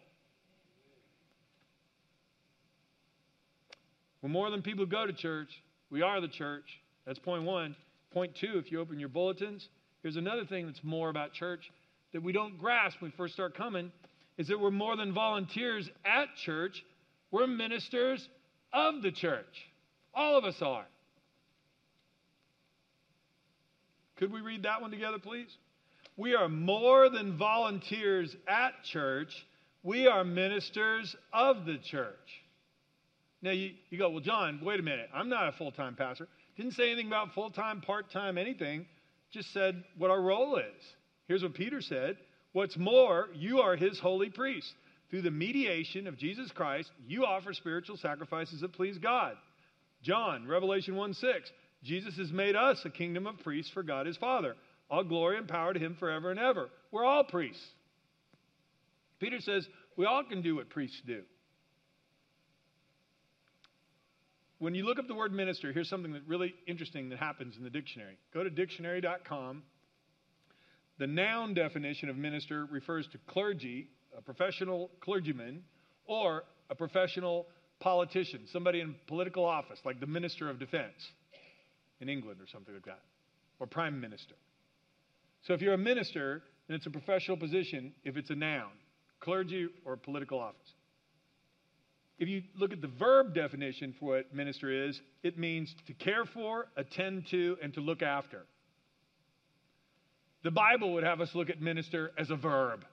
We're 4.23 4.29
more 4.31 4.51
than 4.51 4.63
people 4.63 4.85
who 4.85 4.91
go 4.91 5.07
to 5.07 5.13
church. 5.13 5.49
We 5.91 6.03
are 6.03 6.21
the 6.21 6.29
church. 6.29 6.65
That's 7.07 7.19
point 7.19 7.45
one. 7.45 7.77
Point 8.13 8.37
two, 8.37 8.59
if 8.59 8.71
you 8.71 8.81
open 8.81 9.01
your 9.01 9.09
bulletins, 9.09 9.69
here's 10.03 10.17
another 10.17 10.45
thing 10.45 10.67
that's 10.67 10.83
more 10.85 11.11
about 11.11 11.33
church 11.33 11.71
that 12.13 12.23
we 12.23 12.33
don't 12.33 12.59
grasp 12.59 13.01
when 13.01 13.11
we 13.11 13.17
first 13.17 13.35
start 13.35 13.57
coming 13.57 13.91
is 14.39 14.49
that 14.49 14.59
we're 14.59 14.71
more 14.71 14.97
than 14.97 15.13
volunteers 15.13 15.91
at 16.05 16.27
church, 16.45 16.83
we're 17.31 17.47
ministers 17.47 18.27
of 18.73 19.03
the 19.03 19.11
church. 19.11 19.45
All 20.15 20.39
of 20.39 20.45
us 20.45 20.57
are. 20.63 20.87
Could 24.17 24.33
we 24.33 24.41
read 24.41 24.63
that 24.63 24.81
one 24.81 24.91
together, 24.91 25.19
please? 25.19 25.49
We 26.17 26.35
are 26.35 26.49
more 26.49 27.09
than 27.11 27.37
volunteers 27.37 28.35
at 28.47 28.73
church, 28.85 29.33
we 29.83 30.07
are 30.07 30.25
ministers 30.25 31.15
of 31.33 31.67
the 31.67 31.79
church. 31.79 32.15
Now, 33.43 33.51
you, 33.51 33.73
you 33.91 33.99
go, 33.99 34.09
well, 34.09 34.21
John, 34.21 34.61
wait 34.63 34.81
a 34.81 34.83
minute. 34.83 35.11
I'm 35.13 35.29
not 35.29 35.49
a 35.49 35.53
full 35.53 35.73
time 35.73 35.97
pastor. 35.97 36.29
Didn't 36.57 36.73
say 36.73 36.91
anything 36.91 37.09
about 37.09 37.35
full 37.35 37.51
time, 37.51 37.81
part 37.83 38.11
time, 38.11 38.39
anything. 38.39 38.87
Just 39.33 39.53
said 39.53 39.85
what 39.99 40.11
our 40.11 40.21
role 40.21 40.57
is. 40.57 40.83
Here's 41.29 41.43
what 41.43 41.55
Peter 41.55 41.83
said 41.83 42.17
What's 42.53 42.79
more, 42.79 43.29
you 43.35 43.61
are 43.61 43.75
his 43.75 43.99
holy 43.99 44.31
priest. 44.31 44.73
Through 45.11 45.23
the 45.23 45.31
mediation 45.31 46.07
of 46.07 46.17
Jesus 46.17 46.51
Christ, 46.53 46.91
you 47.07 47.27
offer 47.27 47.53
spiritual 47.53 47.97
sacrifices 47.97 48.61
that 48.61 48.73
please 48.73 48.97
God. 48.97 49.35
John, 50.03 50.47
Revelation 50.47 50.97
1 50.97 51.15
6. 51.15 51.51
Jesus 51.85 52.17
has 52.17 52.33
made 52.33 52.57
us 52.57 52.81
a 52.85 52.91
kingdom 52.91 53.27
of 53.27 53.39
priests 53.41 53.71
for 53.73 53.83
God 53.83 54.07
his 54.07 54.17
Father. 54.17 54.57
All 54.91 55.05
glory 55.05 55.37
and 55.39 55.47
power 55.47 55.73
to 55.73 55.79
him 55.79 55.97
forever 55.99 56.31
and 56.31 56.41
ever. 56.41 56.71
We're 56.91 57.05
all 57.05 57.25
priests. 57.25 57.65
Peter 59.21 59.41
says 59.41 59.67
we 59.97 60.07
all 60.07 60.25
can 60.25 60.43
do 60.43 60.57
what 60.57 60.71
priests 60.71 61.01
do. 61.07 61.23
When 64.59 64.75
you 64.75 64.85
look 64.87 64.99
up 64.99 65.09
the 65.09 65.15
word 65.15 65.33
minister, 65.33 65.73
here's 65.73 65.89
something 65.91 66.13
that 66.13 66.23
really 66.27 66.55
interesting 66.67 67.11
that 67.11 67.19
happens 67.19 67.57
in 67.57 67.65
the 67.65 67.71
dictionary. 67.71 68.17
Go 68.33 68.43
to 68.43 68.51
dictionary.com. 68.51 69.63
The 70.99 71.07
noun 71.07 71.55
definition 71.55 72.09
of 72.09 72.17
minister 72.17 72.67
refers 72.71 73.07
to 73.13 73.19
clergy, 73.27 73.89
a 74.17 74.23
professional 74.23 74.91
clergyman, 75.01 75.65
or 76.07 76.45
a 76.71 76.75
professional 76.75 77.47
politician, 77.81 78.43
somebody 78.53 78.81
in 78.81 78.95
political 79.07 79.45
office, 79.45 79.81
like 79.85 80.01
the 80.01 80.07
Minister 80.07 80.49
of 80.49 80.59
Defense 80.59 80.95
in 82.05 82.11
England 82.11 82.41
or 82.41 82.47
something 82.47 82.75
like 82.75 82.85
that, 82.85 83.01
or 83.59 83.67
Prime 83.67 84.01
Minister. 84.01 84.35
So 85.43 85.55
if 85.55 85.63
you're 85.63 85.75
a 85.75 85.79
minister, 85.79 86.43
then 86.69 86.77
it's 86.77 86.87
a 86.87 86.91
professional 86.91 87.37
position 87.37 87.93
if 88.05 88.17
it's 88.17 88.31
a 88.31 88.35
noun, 88.35 88.71
clergy 89.21 89.69
or 89.85 89.97
political 89.97 90.39
office. 90.39 90.73
If 92.19 92.29
you 92.29 92.43
look 92.57 92.73
at 92.73 92.81
the 92.81 92.91
verb 92.99 93.35
definition 93.35 93.95
for 93.99 94.17
what 94.17 94.35
minister 94.35 94.71
is, 94.71 95.01
it 95.23 95.39
means 95.39 95.75
to 95.87 95.95
care 95.95 96.25
for, 96.25 96.69
attend 96.77 97.27
to, 97.31 97.57
and 97.63 97.75
to 97.75 97.81
look 97.81 98.03
after. 98.03 98.43
The 100.45 100.51
Bible 100.51 100.93
would 100.93 101.05
have 101.05 101.21
us 101.21 101.31
look 101.35 101.51
at 101.51 101.61
minister 101.61 102.13
as 102.19 102.31
a 102.31 102.37
verb, 102.37 102.85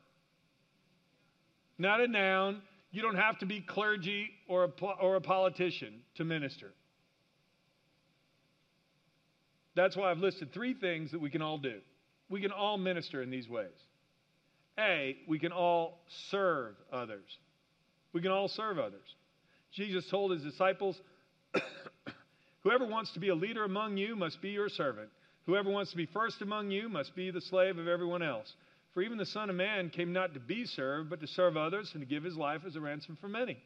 not 1.78 2.00
a 2.00 2.08
noun. 2.08 2.62
You 2.92 3.02
don't 3.02 3.16
have 3.16 3.40
to 3.40 3.46
be 3.46 3.62
clergy 3.62 4.30
or 4.48 4.66
a, 4.66 4.86
or 5.02 5.16
a 5.16 5.22
politician 5.22 6.02
to 6.16 6.26
minister. 6.26 6.72
That's 9.76 9.96
why 9.96 10.12
I've 10.12 10.20
listed 10.20 10.54
three 10.54 10.74
things 10.74 11.12
that 11.12 11.22
we 11.22 11.30
can 11.30 11.42
all 11.42 11.58
do. 11.58 11.80
We 12.30 12.42
can 12.42 12.52
all 12.52 12.78
minister 12.78 13.22
in 13.22 13.30
these 13.30 13.50
ways. 13.50 13.70
A, 14.80 15.18
we 15.28 15.40
can 15.40 15.52
all 15.52 16.00
serve 16.30 16.76
others. 16.92 17.38
We 18.14 18.22
can 18.22 18.32
all 18.32 18.48
serve 18.48 18.80
others. 18.80 19.16
Jesus 19.72 20.08
told 20.10 20.32
his 20.32 20.44
disciples, 20.44 21.00
Whoever 22.64 22.86
wants 22.86 23.12
to 23.14 23.20
be 23.20 23.30
a 23.30 23.36
leader 23.36 23.64
among 23.64 23.98
you 23.98 24.16
must 24.16 24.42
be 24.42 24.50
your 24.50 24.70
servant. 24.70 25.10
Whoever 25.46 25.70
wants 25.70 25.92
to 25.92 25.98
be 25.98 26.06
first 26.06 26.42
among 26.42 26.72
you 26.72 26.90
must 26.90 27.16
be 27.16 27.32
the 27.32 27.42
slave 27.42 27.78
of 27.78 27.88
everyone 27.88 28.22
else. 28.22 28.54
For 28.94 29.02
even 29.02 29.18
the 29.18 29.26
Son 29.26 29.50
of 29.50 29.56
Man 29.56 29.90
came 29.90 30.14
not 30.14 30.34
to 30.34 30.40
be 30.40 30.66
served, 30.66 31.10
but 31.10 31.22
to 31.22 31.28
serve 31.28 31.58
others 31.58 31.92
and 31.94 32.02
to 32.02 32.06
give 32.06 32.24
his 32.24 32.36
life 32.36 32.62
as 32.66 32.76
a 32.76 32.82
ransom 32.82 33.18
for 33.20 33.28
many. 33.28 33.58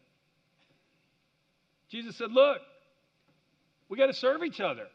Jesus 1.90 2.16
said, 2.18 2.32
Look, 2.32 2.60
we 3.90 3.98
got 3.98 4.08
to 4.08 4.14
serve 4.14 4.44
each 4.44 4.60
other. 4.60 4.88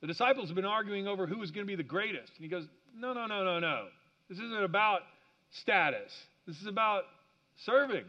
The 0.00 0.06
disciples 0.06 0.48
have 0.48 0.56
been 0.56 0.64
arguing 0.64 1.06
over 1.06 1.26
who 1.26 1.42
is 1.42 1.50
going 1.50 1.66
to 1.66 1.70
be 1.70 1.76
the 1.76 1.82
greatest. 1.82 2.32
And 2.36 2.44
he 2.44 2.48
goes, 2.48 2.64
No, 2.96 3.12
no, 3.12 3.26
no, 3.26 3.44
no, 3.44 3.58
no. 3.58 3.86
This 4.28 4.38
isn't 4.38 4.62
about 4.62 5.00
status. 5.62 6.12
This 6.46 6.56
is 6.60 6.66
about 6.66 7.02
serving. 7.64 8.04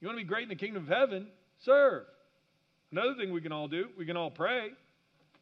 You 0.00 0.08
want 0.08 0.18
to 0.18 0.24
be 0.24 0.28
great 0.28 0.44
in 0.44 0.48
the 0.48 0.56
kingdom 0.56 0.82
of 0.84 0.88
heaven? 0.88 1.26
Serve. 1.64 2.04
Another 2.92 3.14
thing 3.18 3.32
we 3.32 3.40
can 3.40 3.52
all 3.52 3.68
do, 3.68 3.88
we 3.98 4.06
can 4.06 4.16
all 4.16 4.30
pray. 4.30 4.68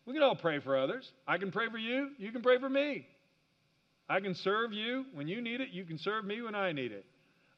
We 0.06 0.14
can 0.14 0.22
all 0.22 0.34
pray 0.34 0.58
for 0.58 0.76
others. 0.76 1.08
I 1.28 1.38
can 1.38 1.52
pray 1.52 1.68
for 1.70 1.78
you. 1.78 2.10
You 2.18 2.32
can 2.32 2.42
pray 2.42 2.58
for 2.58 2.68
me. 2.68 3.06
I 4.08 4.20
can 4.20 4.34
serve 4.34 4.72
you 4.72 5.04
when 5.14 5.28
you 5.28 5.40
need 5.40 5.60
it. 5.60 5.68
You 5.70 5.84
can 5.84 5.98
serve 5.98 6.24
me 6.24 6.42
when 6.42 6.54
I 6.54 6.72
need 6.72 6.92
it. 6.92 7.04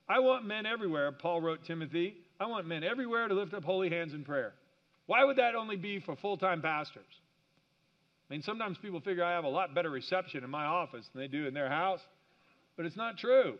I 0.09 0.19
want 0.19 0.45
men 0.45 0.67
everywhere, 0.67 1.11
Paul 1.13 1.41
wrote 1.41 1.65
Timothy. 1.65 2.15
I 2.39 2.47
want 2.47 2.67
men 2.67 2.85
everywhere 2.85 3.27
to 3.29 3.35
lift 3.35 3.55
up 3.55 3.65
holy 3.65 3.89
hands 3.89 4.13
in 4.13 4.25
prayer. 4.25 4.53
Why 5.07 5.25
would 5.25 5.37
that 5.37 5.55
only 5.55 5.77
be 5.77 6.01
for 6.01 6.17
full 6.17 6.37
time 6.37 6.61
pastors? 6.61 7.05
I 8.29 8.33
mean, 8.33 8.43
sometimes 8.43 8.79
people 8.79 9.01
figure 9.01 9.25
I 9.25 9.33
have 9.33 9.45
a 9.45 9.49
lot 9.49 9.75
better 9.75 9.91
reception 9.91 10.45
in 10.45 10.51
my 10.51 10.65
office 10.65 11.07
than 11.13 11.21
they 11.21 11.29
do 11.29 11.47
in 11.47 11.55
their 11.55 11.69
house, 11.69 12.01
but 12.77 12.87
it's 12.87 12.97
not 12.97 13.19
true. 13.19 13.59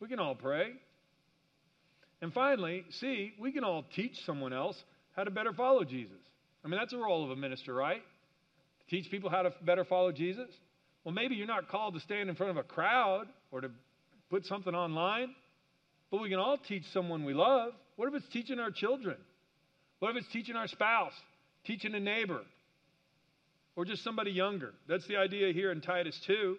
We 0.00 0.08
can 0.08 0.18
all 0.18 0.34
pray. 0.34 0.72
And 2.20 2.32
finally, 2.32 2.84
see, 2.90 3.32
we 3.38 3.52
can 3.52 3.62
all 3.62 3.84
teach 3.94 4.24
someone 4.24 4.52
else 4.52 4.76
how 5.14 5.24
to 5.24 5.30
better 5.30 5.52
follow 5.52 5.84
Jesus. 5.84 6.18
I 6.64 6.68
mean, 6.68 6.78
that's 6.78 6.92
a 6.92 6.98
role 6.98 7.24
of 7.24 7.30
a 7.30 7.36
minister, 7.36 7.72
right? 7.72 8.02
To 8.80 8.86
teach 8.96 9.10
people 9.10 9.30
how 9.30 9.42
to 9.42 9.52
better 9.62 9.84
follow 9.84 10.12
Jesus. 10.12 10.48
Well, 11.04 11.14
maybe 11.14 11.36
you're 11.36 11.46
not 11.46 11.68
called 11.68 11.94
to 11.94 12.00
stand 12.00 12.28
in 12.28 12.34
front 12.34 12.50
of 12.50 12.56
a 12.56 12.64
crowd 12.64 13.26
or 13.52 13.60
to 13.60 13.70
put 14.28 14.44
something 14.46 14.74
online, 14.74 15.34
but 16.10 16.20
we 16.20 16.28
can 16.28 16.38
all 16.38 16.58
teach 16.58 16.84
someone 16.92 17.24
we 17.24 17.34
love. 17.34 17.72
What 17.94 18.08
if 18.08 18.14
it's 18.14 18.28
teaching 18.32 18.58
our 18.58 18.70
children? 18.70 19.16
What 20.00 20.10
if 20.10 20.16
it's 20.16 20.32
teaching 20.32 20.56
our 20.56 20.66
spouse, 20.66 21.12
teaching 21.64 21.94
a 21.94 22.00
neighbor, 22.00 22.40
or 23.76 23.84
just 23.84 24.02
somebody 24.02 24.30
younger? 24.30 24.72
That's 24.88 25.06
the 25.06 25.16
idea 25.16 25.52
here 25.52 25.70
in 25.70 25.80
Titus 25.80 26.18
2. 26.26 26.56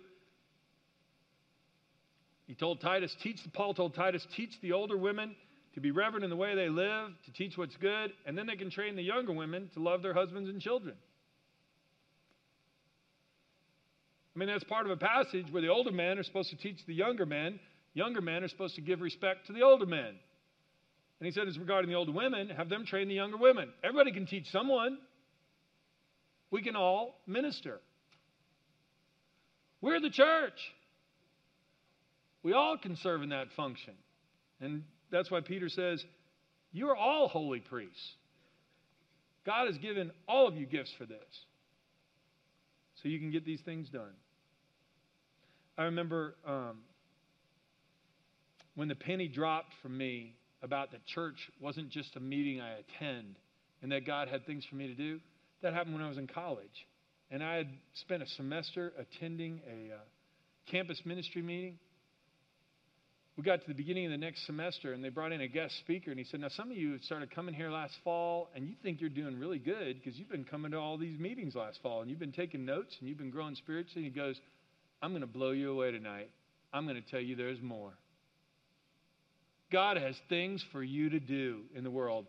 He 2.46 2.56
told 2.56 2.80
Titus, 2.80 3.14
teach, 3.22 3.40
Paul 3.54 3.74
told 3.74 3.96
Titus, 3.96 4.26
teach 4.36 4.52
the 4.62 4.72
older 4.72 4.96
women 4.96 5.36
to 5.74 5.82
be 5.82 5.92
reverent 5.92 6.24
in 6.24 6.30
the 6.30 6.36
way 6.36 6.56
they 6.56 6.70
live, 6.70 7.10
to 7.26 7.32
teach 7.34 7.58
what's 7.58 7.76
good, 7.76 8.12
and 8.26 8.38
then 8.38 8.48
they 8.48 8.56
can 8.56 8.72
train 8.72 8.96
the 8.96 9.04
younger 9.04 9.34
women 9.34 9.70
to 9.74 9.82
love 9.82 10.02
their 10.02 10.14
husbands 10.14 10.50
and 10.50 10.62
children. 10.62 10.96
I 14.36 14.40
mean, 14.40 14.48
that's 14.48 14.64
part 14.64 14.86
of 14.86 14.92
a 14.92 14.98
passage 14.98 15.48
where 15.52 15.62
the 15.62 15.70
older 15.70 15.92
men 15.92 16.20
are 16.20 16.24
supposed 16.24 16.52
to 16.52 16.58
teach 16.58 16.78
the 16.86 16.94
younger 16.94 17.26
men, 17.26 17.60
younger 17.94 18.22
men 18.22 18.44
are 18.44 18.48
supposed 18.48 18.76
to 18.76 18.82
give 18.82 19.02
respect 19.02 19.48
to 19.48 19.54
the 19.54 19.64
older 19.64 19.86
men. 19.86 20.14
And 21.20 21.26
he 21.26 21.32
said, 21.32 21.48
as 21.48 21.58
regarding 21.58 21.90
the 21.90 21.98
older 21.98 22.12
women, 22.12 22.50
have 22.50 22.70
them 22.70 22.86
train 22.86 23.08
the 23.08 23.16
younger 23.16 23.38
women. 23.38 23.70
Everybody 23.84 24.12
can 24.12 24.28
teach 24.28 24.52
someone. 24.52 25.00
We 26.52 26.62
can 26.62 26.76
all 26.76 27.20
minister. 27.28 27.80
We're 29.82 30.00
the 30.00 30.10
church. 30.10 30.60
We 32.44 32.54
all 32.54 32.78
can 32.78 32.96
serve 32.96 33.24
in 33.24 33.30
that 33.30 33.52
function. 33.52 33.94
And 34.62 34.84
that's 35.12 35.30
why 35.30 35.42
Peter 35.42 35.70
says, 35.70 36.04
You 36.72 36.90
are 36.90 36.96
all 36.96 37.28
holy 37.28 37.60
priests. 37.60 38.16
God 39.46 39.68
has 39.68 39.78
given 39.78 40.12
all 40.28 40.48
of 40.48 40.56
you 40.56 40.66
gifts 40.66 40.94
for 40.98 41.06
this. 41.06 41.18
So 43.02 43.10
you 43.10 43.20
can 43.20 43.32
get 43.32 43.46
these 43.46 43.62
things 43.62 43.90
done. 43.90 44.14
I 45.78 45.84
remember 45.84 46.36
um, 46.46 46.80
when 48.76 48.88
the 48.88 48.96
penny 48.96 49.28
dropped 49.28 49.74
from 49.82 49.98
me 49.98 50.34
about 50.64 50.92
the 50.92 50.98
church 51.06 51.50
wasn't 51.62 51.90
just 51.90 52.16
a 52.16 52.20
meeting 52.20 52.60
I 52.60 52.80
attend 52.80 53.36
and 53.82 53.92
that 53.92 54.06
God 54.06 54.28
had 54.28 54.46
things 54.46 54.66
for 54.66 54.76
me 54.76 54.88
to 54.88 54.96
do. 54.96 55.20
That 55.62 55.74
happened 55.74 55.96
when 55.96 56.04
I 56.04 56.10
was 56.10 56.18
in 56.18 56.28
college. 56.28 56.88
And 57.30 57.44
I 57.44 57.56
had 57.56 57.70
spent 57.96 58.24
a 58.24 58.28
semester 58.28 58.94
attending 58.98 59.62
a 59.68 59.96
uh, 59.96 59.98
campus 60.72 61.02
ministry 61.06 61.42
meeting. 61.42 61.78
We 63.36 63.44
got 63.44 63.62
to 63.62 63.68
the 63.68 63.74
beginning 63.74 64.06
of 64.06 64.12
the 64.12 64.18
next 64.18 64.46
semester 64.46 64.94
and 64.94 65.04
they 65.04 65.10
brought 65.10 65.32
in 65.32 65.42
a 65.42 65.48
guest 65.48 65.78
speaker 65.80 66.10
and 66.10 66.20
he 66.20 66.26
said, 66.26 66.40
Now, 66.40 66.48
some 66.50 66.72
of 66.72 66.78
you 66.78 66.98
started 67.04 67.30
coming 67.36 67.54
here 67.54 67.70
last 67.70 67.94
fall 68.04 68.50
and 68.56 68.68
you 68.68 68.76
think 68.82 69.00
you're 69.00 69.10
doing 69.10 69.38
really 69.38 69.60
good 69.60 70.02
because 70.02 70.18
you've 70.18 70.30
been 70.30 70.46
coming 70.46 70.72
to 70.72 70.78
all 70.78 70.98
these 70.98 71.20
meetings 71.20 71.54
last 71.54 71.80
fall 71.84 72.02
and 72.02 72.10
you've 72.10 72.20
been 72.20 72.32
taking 72.32 72.66
notes 72.66 72.96
and 73.00 73.08
you've 73.08 73.20
been 73.20 73.30
growing 73.30 73.54
spiritually. 73.56 74.06
And 74.06 74.14
he 74.14 74.20
goes, 74.20 74.40
I'm 75.02 75.12
going 75.12 75.22
to 75.22 75.28
blow 75.28 75.52
you 75.52 75.72
away 75.72 75.92
tonight. 75.92 76.32
I'm 76.74 76.86
going 76.86 77.02
to 77.02 77.12
tell 77.12 77.20
you 77.20 77.36
there's 77.36 77.62
more. 77.62 77.94
God 79.72 79.98
has 79.98 80.16
things 80.30 80.64
for 80.72 80.82
you 80.82 81.10
to 81.10 81.20
do 81.20 81.62
in 81.76 81.84
the 81.84 81.92
world. 81.92 82.26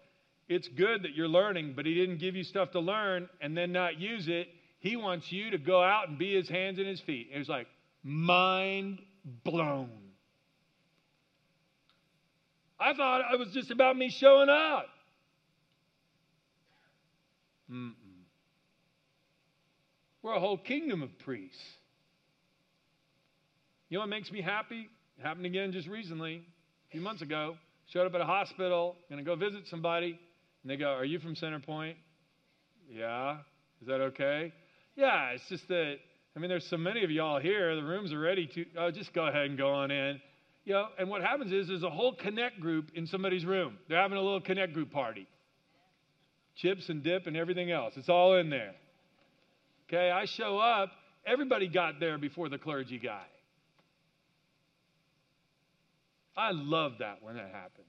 It's 0.49 0.69
good 0.69 1.03
that 1.03 1.15
you're 1.15 1.29
learning, 1.29 1.75
but 1.77 1.85
He 1.87 1.95
didn't 1.95 2.19
give 2.19 2.35
you 2.35 2.45
stuff 2.45 2.71
to 2.73 2.81
learn 2.81 3.29
and 3.41 3.57
then 3.57 3.73
not 3.73 3.99
use 3.99 4.29
it. 4.29 4.49
He 4.81 4.97
wants 4.97 5.31
you 5.31 5.51
to 5.51 5.59
go 5.59 5.83
out 5.83 6.09
and 6.09 6.19
be 6.19 6.35
His 6.35 6.49
hands 6.49 6.79
and 6.79 6.87
His 6.87 7.01
feet. 7.01 7.29
It 7.33 7.39
was 7.39 7.49
like 7.49 7.67
mind 8.03 9.01
blown. 9.45 9.91
I 12.81 12.95
thought 12.95 13.23
it 13.33 13.39
was 13.39 13.49
just 13.53 13.71
about 13.71 13.97
me 13.97 14.09
showing 14.09 14.49
up. 14.49 14.87
Mm-mm. 17.71 17.93
We're 20.23 20.35
a 20.35 20.41
whole 20.41 20.59
kingdom 20.59 21.03
of 21.03 21.11
priests. 21.19 21.59
You 23.89 23.97
know 23.97 24.01
what 24.03 24.09
makes 24.09 24.31
me 24.31 24.41
happy? 24.41 24.89
It 25.19 25.23
happened 25.23 25.47
again 25.47 25.73
just 25.73 25.89
recently, 25.89 26.43
a 26.89 26.91
few 26.93 27.01
months 27.01 27.23
ago. 27.23 27.57
Showed 27.87 28.07
up 28.07 28.15
at 28.15 28.21
a 28.21 28.27
hospital, 28.27 28.97
to 29.11 29.23
go 29.23 29.35
visit 29.35 29.67
somebody, 29.69 30.21
and 30.69 30.79
they 30.79 30.85
go, 30.85 30.91
Are 30.91 31.05
you 31.05 31.19
from 31.19 31.35
Centerpoint? 31.35 31.95
Yeah. 32.91 33.39
Is 33.81 33.87
that 33.87 34.03
okay? 34.03 34.53
Yeah, 34.97 35.31
it's 35.31 35.49
just 35.49 35.67
that, 35.69 35.95
I 36.37 36.39
mean, 36.39 36.51
there's 36.51 36.67
so 36.69 36.77
many 36.77 37.05
of 37.05 37.11
y'all 37.11 37.41
here. 37.41 37.75
The 37.75 37.83
rooms 37.83 38.13
are 38.13 38.19
ready 38.19 38.47
to, 38.49 38.67
oh, 38.77 38.91
just 38.91 39.15
go 39.15 39.27
ahead 39.27 39.47
and 39.47 39.57
go 39.57 39.71
on 39.71 39.91
in. 39.91 40.21
You 40.67 40.75
know, 40.75 40.89
and 40.99 41.09
what 41.09 41.23
happens 41.23 41.53
is 41.53 41.69
there's 41.69 41.85
a 41.85 41.91
whole 41.91 42.15
connect 42.15 42.61
group 42.61 42.91
in 42.95 43.07
somebody's 43.07 43.47
room. 43.47 43.79
They're 43.89 44.01
having 44.01 44.19
a 44.19 44.21
little 44.21 44.43
connect 44.43 44.75
group 44.75 44.91
party. 44.91 45.27
Chips 46.57 46.91
and 46.91 47.03
dip 47.03 47.27
and 47.27 47.35
everything 47.35 47.71
else. 47.71 47.95
It's 47.97 48.11
all 48.11 48.35
in 48.35 48.51
there. 48.51 48.75
Okay, 49.89 50.11
I 50.11 50.27
show 50.27 50.59
up. 50.59 50.91
Everybody 51.25 51.69
got 51.69 51.99
there 51.99 52.19
before 52.19 52.51
the 52.51 52.59
clergy 52.59 52.99
guy. 52.99 53.25
I 56.37 56.51
love 56.53 56.93
that 56.99 57.23
when 57.23 57.37
that 57.37 57.53
happens. 57.55 57.87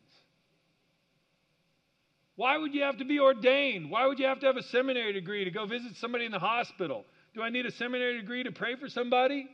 Why 2.39 2.57
would 2.57 2.73
you 2.73 2.83
have 2.83 2.99
to 2.99 3.03
be 3.03 3.19
ordained? 3.19 3.91
Why 3.91 4.07
would 4.07 4.17
you 4.17 4.25
have 4.25 4.39
to 4.39 4.45
have 4.45 4.55
a 4.55 4.63
seminary 4.63 5.11
degree 5.11 5.43
to 5.43 5.51
go 5.51 5.65
visit 5.65 5.97
somebody 5.97 6.23
in 6.23 6.31
the 6.31 6.39
hospital? 6.39 7.03
Do 7.35 7.41
I 7.41 7.49
need 7.49 7.65
a 7.65 7.71
seminary 7.71 8.17
degree 8.17 8.43
to 8.43 8.51
pray 8.53 8.77
for 8.77 8.87
somebody? 8.87 9.45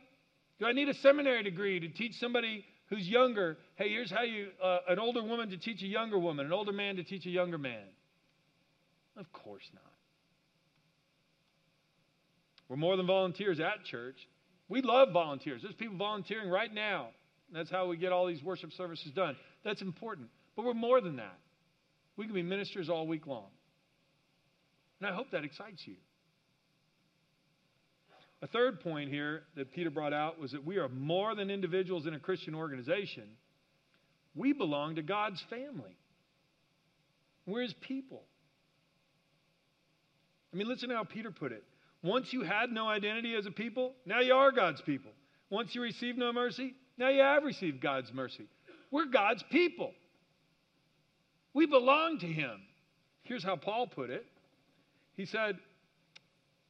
Do 0.60 0.66
I 0.66 0.72
need 0.72 0.88
a 0.88 0.94
seminary 0.94 1.42
degree 1.42 1.80
to 1.80 1.88
teach 1.88 2.14
somebody 2.20 2.64
who's 2.88 3.08
younger? 3.08 3.58
Hey, 3.74 3.88
here's 3.88 4.08
how 4.08 4.22
you, 4.22 4.50
uh, 4.62 4.78
an 4.88 5.00
older 5.00 5.20
woman 5.20 5.50
to 5.50 5.56
teach 5.56 5.82
a 5.82 5.86
younger 5.88 6.16
woman, 6.16 6.46
an 6.46 6.52
older 6.52 6.70
man 6.70 6.94
to 6.94 7.02
teach 7.02 7.26
a 7.26 7.30
younger 7.30 7.58
man. 7.58 7.82
Of 9.16 9.32
course 9.32 9.68
not. 9.74 9.82
We're 12.68 12.76
more 12.76 12.96
than 12.96 13.08
volunteers 13.08 13.58
at 13.58 13.84
church. 13.84 14.28
We 14.68 14.80
love 14.80 15.08
volunteers. 15.12 15.62
There's 15.62 15.74
people 15.74 15.96
volunteering 15.96 16.48
right 16.48 16.72
now 16.72 17.08
that's 17.52 17.70
how 17.70 17.86
we 17.86 17.96
get 17.96 18.12
all 18.12 18.26
these 18.26 18.42
worship 18.42 18.72
services 18.72 19.12
done. 19.12 19.36
That's 19.64 19.82
important. 19.82 20.28
But 20.54 20.64
we're 20.64 20.74
more 20.74 21.00
than 21.00 21.16
that. 21.16 21.38
We 22.16 22.24
can 22.24 22.34
be 22.34 22.42
ministers 22.42 22.88
all 22.88 23.06
week 23.06 23.26
long. 23.26 23.48
And 25.00 25.08
I 25.08 25.14
hope 25.14 25.30
that 25.32 25.44
excites 25.44 25.86
you. 25.86 25.96
A 28.42 28.46
third 28.46 28.80
point 28.80 29.10
here 29.10 29.42
that 29.56 29.72
Peter 29.72 29.90
brought 29.90 30.12
out 30.12 30.38
was 30.38 30.52
that 30.52 30.64
we 30.64 30.76
are 30.76 30.88
more 30.88 31.34
than 31.34 31.50
individuals 31.50 32.06
in 32.06 32.14
a 32.14 32.18
Christian 32.18 32.54
organization. 32.54 33.24
We 34.34 34.52
belong 34.52 34.96
to 34.96 35.02
God's 35.02 35.42
family. 35.48 35.96
We're 37.46 37.62
his 37.62 37.74
people. 37.80 38.22
I 40.52 40.56
mean, 40.56 40.68
listen 40.68 40.90
to 40.90 40.96
how 40.96 41.04
Peter 41.04 41.30
put 41.30 41.52
it. 41.52 41.64
Once 42.02 42.32
you 42.32 42.42
had 42.42 42.70
no 42.70 42.88
identity 42.88 43.34
as 43.34 43.46
a 43.46 43.50
people, 43.50 43.94
now 44.04 44.20
you 44.20 44.34
are 44.34 44.52
God's 44.52 44.80
people. 44.82 45.12
Once 45.50 45.74
you 45.74 45.82
received 45.82 46.18
no 46.18 46.32
mercy, 46.32 46.74
now 46.98 47.08
you 47.08 47.20
have 47.20 47.44
received 47.44 47.80
God's 47.80 48.12
mercy. 48.12 48.46
We're 48.90 49.06
God's 49.06 49.42
people. 49.50 49.92
We 51.56 51.64
belong 51.64 52.18
to 52.18 52.26
Him. 52.26 52.60
Here's 53.22 53.42
how 53.42 53.56
Paul 53.56 53.86
put 53.86 54.10
it 54.10 54.26
He 55.16 55.24
said, 55.24 55.56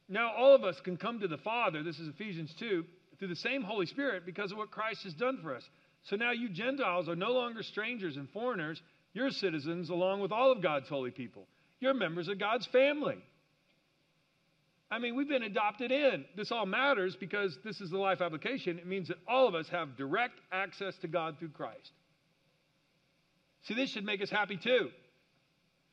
Now 0.07 0.31
all 0.33 0.55
of 0.55 0.63
us 0.63 0.79
can 0.79 0.95
come 0.95 1.19
to 1.19 1.27
the 1.27 1.37
Father, 1.37 1.83
this 1.83 1.99
is 1.99 2.07
Ephesians 2.07 2.55
2, 2.57 2.85
through 3.19 3.27
the 3.27 3.35
same 3.35 3.63
Holy 3.63 3.85
Spirit 3.85 4.25
because 4.25 4.53
of 4.53 4.57
what 4.57 4.71
Christ 4.71 5.03
has 5.03 5.13
done 5.13 5.39
for 5.43 5.53
us. 5.53 5.63
So 6.03 6.15
now 6.15 6.31
you 6.31 6.47
Gentiles 6.47 7.09
are 7.09 7.17
no 7.17 7.33
longer 7.33 7.63
strangers 7.63 8.15
and 8.15 8.29
foreigners. 8.29 8.81
You're 9.11 9.29
citizens 9.29 9.89
along 9.89 10.21
with 10.21 10.31
all 10.31 10.53
of 10.53 10.63
God's 10.63 10.87
holy 10.87 11.11
people. 11.11 11.47
You're 11.81 11.93
members 11.93 12.29
of 12.29 12.39
God's 12.39 12.65
family. 12.67 13.17
I 14.89 14.99
mean, 14.99 15.17
we've 15.17 15.27
been 15.27 15.43
adopted 15.43 15.91
in. 15.91 16.23
This 16.37 16.49
all 16.53 16.65
matters 16.65 17.17
because 17.17 17.57
this 17.65 17.81
is 17.81 17.89
the 17.89 17.97
life 17.97 18.21
application. 18.21 18.79
It 18.79 18.87
means 18.87 19.09
that 19.09 19.17
all 19.27 19.49
of 19.49 19.53
us 19.53 19.67
have 19.67 19.97
direct 19.97 20.39
access 20.53 20.95
to 20.99 21.09
God 21.09 21.39
through 21.39 21.49
Christ. 21.49 21.91
See, 23.63 23.73
this 23.73 23.89
should 23.89 24.05
make 24.05 24.21
us 24.21 24.29
happy 24.29 24.57
too. 24.57 24.89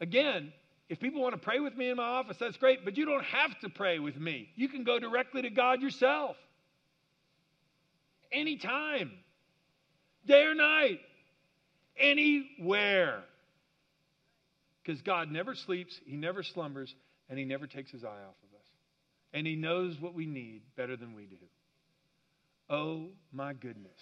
Again, 0.00 0.53
if 0.88 1.00
people 1.00 1.22
want 1.22 1.35
to 1.35 1.40
pray 1.40 1.61
with 1.61 1.77
me 1.77 1.88
in 1.88 1.96
my 1.96 2.05
office, 2.05 2.37
that's 2.38 2.57
great, 2.57 2.85
but 2.85 2.96
you 2.96 3.07
don't 3.07 3.24
have 3.24 3.59
to 3.61 3.68
pray 3.68 3.98
with 3.98 4.16
me. 4.16 4.50
You 4.55 4.68
can 4.68 4.85
go 4.85 4.98
directly 4.98 5.42
to 5.42 5.50
God 5.50 5.81
yourself. 5.81 6.37
Anytime, 8.31 9.12
day 10.27 10.44
or 10.44 10.55
night, 10.55 11.00
anywhere. 11.96 13.22
Because 14.83 15.00
God 15.03 15.31
never 15.31 15.55
sleeps, 15.55 15.98
He 16.05 16.16
never 16.16 16.42
slumbers, 16.42 16.94
and 17.31 17.38
He 17.38 17.44
never 17.44 17.66
takes 17.66 17.90
His 17.90 18.05
eye 18.05 18.09
off 18.09 18.37
of 18.42 18.59
us. 18.59 18.66
and 19.33 19.46
He 19.46 19.57
knows 19.57 19.98
what 20.00 20.14
we 20.14 20.27
need 20.27 20.62
better 20.77 20.96
than 20.96 21.14
we 21.14 21.24
do. 21.24 21.37
Oh 22.68 23.07
my 23.33 23.53
goodness. 23.53 23.98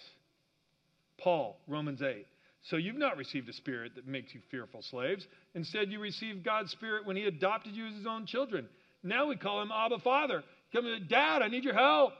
Paul, 1.17 1.59
Romans 1.67 2.01
8. 2.01 2.25
So 2.63 2.77
you've 2.77 2.97
not 2.97 3.17
received 3.17 3.49
a 3.49 3.53
spirit 3.53 3.95
that 3.95 4.07
makes 4.07 4.33
you 4.33 4.41
fearful 4.49 4.81
slaves. 4.81 5.27
Instead, 5.53 5.91
you 5.91 5.99
received 5.99 6.43
God's 6.43 6.71
spirit 6.71 7.05
when 7.05 7.15
He 7.15 7.25
adopted 7.25 7.75
you 7.75 7.87
as 7.87 7.95
His 7.95 8.07
own 8.07 8.25
children. 8.25 8.67
Now 9.03 9.27
we 9.27 9.35
call 9.35 9.61
him 9.61 9.71
Abba 9.71 9.99
Father. 9.99 10.43
Come 10.71 10.85
Dad, 11.07 11.41
I 11.41 11.49
need 11.49 11.65
your 11.65 11.73
help. 11.73 12.13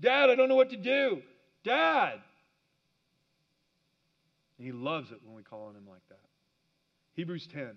Dad, 0.00 0.30
I 0.30 0.34
don't 0.34 0.48
know 0.48 0.54
what 0.54 0.70
to 0.70 0.76
do. 0.76 1.22
Dad. 1.64 2.20
And 4.58 4.66
he 4.66 4.72
loves 4.72 5.10
it 5.10 5.18
when 5.24 5.34
we 5.34 5.42
call 5.42 5.66
on 5.66 5.74
him 5.74 5.86
like 5.88 6.06
that. 6.10 6.20
Hebrews 7.14 7.48
10. 7.52 7.70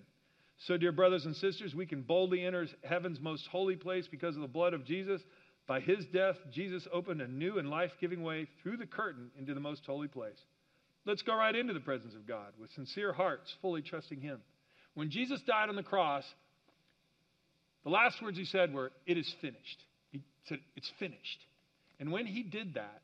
So, 0.66 0.76
dear 0.76 0.92
brothers 0.92 1.24
and 1.24 1.34
sisters, 1.34 1.74
we 1.74 1.86
can 1.86 2.02
boldly 2.02 2.44
enter 2.44 2.68
heaven's 2.84 3.20
most 3.20 3.48
holy 3.48 3.74
place 3.74 4.06
because 4.08 4.36
of 4.36 4.42
the 4.42 4.48
blood 4.48 4.74
of 4.74 4.84
Jesus. 4.84 5.20
By 5.66 5.80
his 5.80 6.04
death, 6.12 6.36
Jesus 6.52 6.86
opened 6.92 7.20
a 7.20 7.26
new 7.26 7.58
and 7.58 7.70
life 7.70 7.92
giving 8.00 8.22
way 8.22 8.46
through 8.62 8.76
the 8.76 8.86
curtain 8.86 9.30
into 9.36 9.54
the 9.54 9.60
most 9.60 9.84
holy 9.86 10.08
place. 10.08 10.38
Let's 11.04 11.22
go 11.22 11.36
right 11.36 11.54
into 11.54 11.74
the 11.74 11.80
presence 11.80 12.14
of 12.14 12.26
God 12.26 12.52
with 12.60 12.70
sincere 12.72 13.12
hearts, 13.12 13.52
fully 13.60 13.82
trusting 13.82 14.20
him. 14.20 14.40
When 14.94 15.10
Jesus 15.10 15.40
died 15.46 15.68
on 15.68 15.76
the 15.76 15.82
cross, 15.82 16.24
the 17.84 17.90
last 17.90 18.22
words 18.22 18.38
he 18.38 18.44
said 18.44 18.72
were, 18.72 18.92
It 19.06 19.18
is 19.18 19.34
finished. 19.40 19.84
He 20.10 20.20
said, 20.48 20.58
It's 20.76 20.90
finished. 20.98 21.46
And 21.98 22.12
when 22.12 22.26
he 22.26 22.42
did 22.42 22.74
that, 22.74 23.02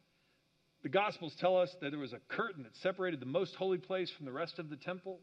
the 0.82 0.88
Gospels 0.88 1.34
tell 1.40 1.56
us 1.56 1.74
that 1.80 1.90
there 1.90 1.98
was 1.98 2.12
a 2.12 2.20
curtain 2.28 2.62
that 2.62 2.76
separated 2.82 3.20
the 3.20 3.26
most 3.26 3.54
holy 3.56 3.78
place 3.78 4.11
from 4.16 4.26
the 4.26 4.32
rest 4.32 4.58
of 4.58 4.70
the 4.70 4.76
temple 4.76 5.18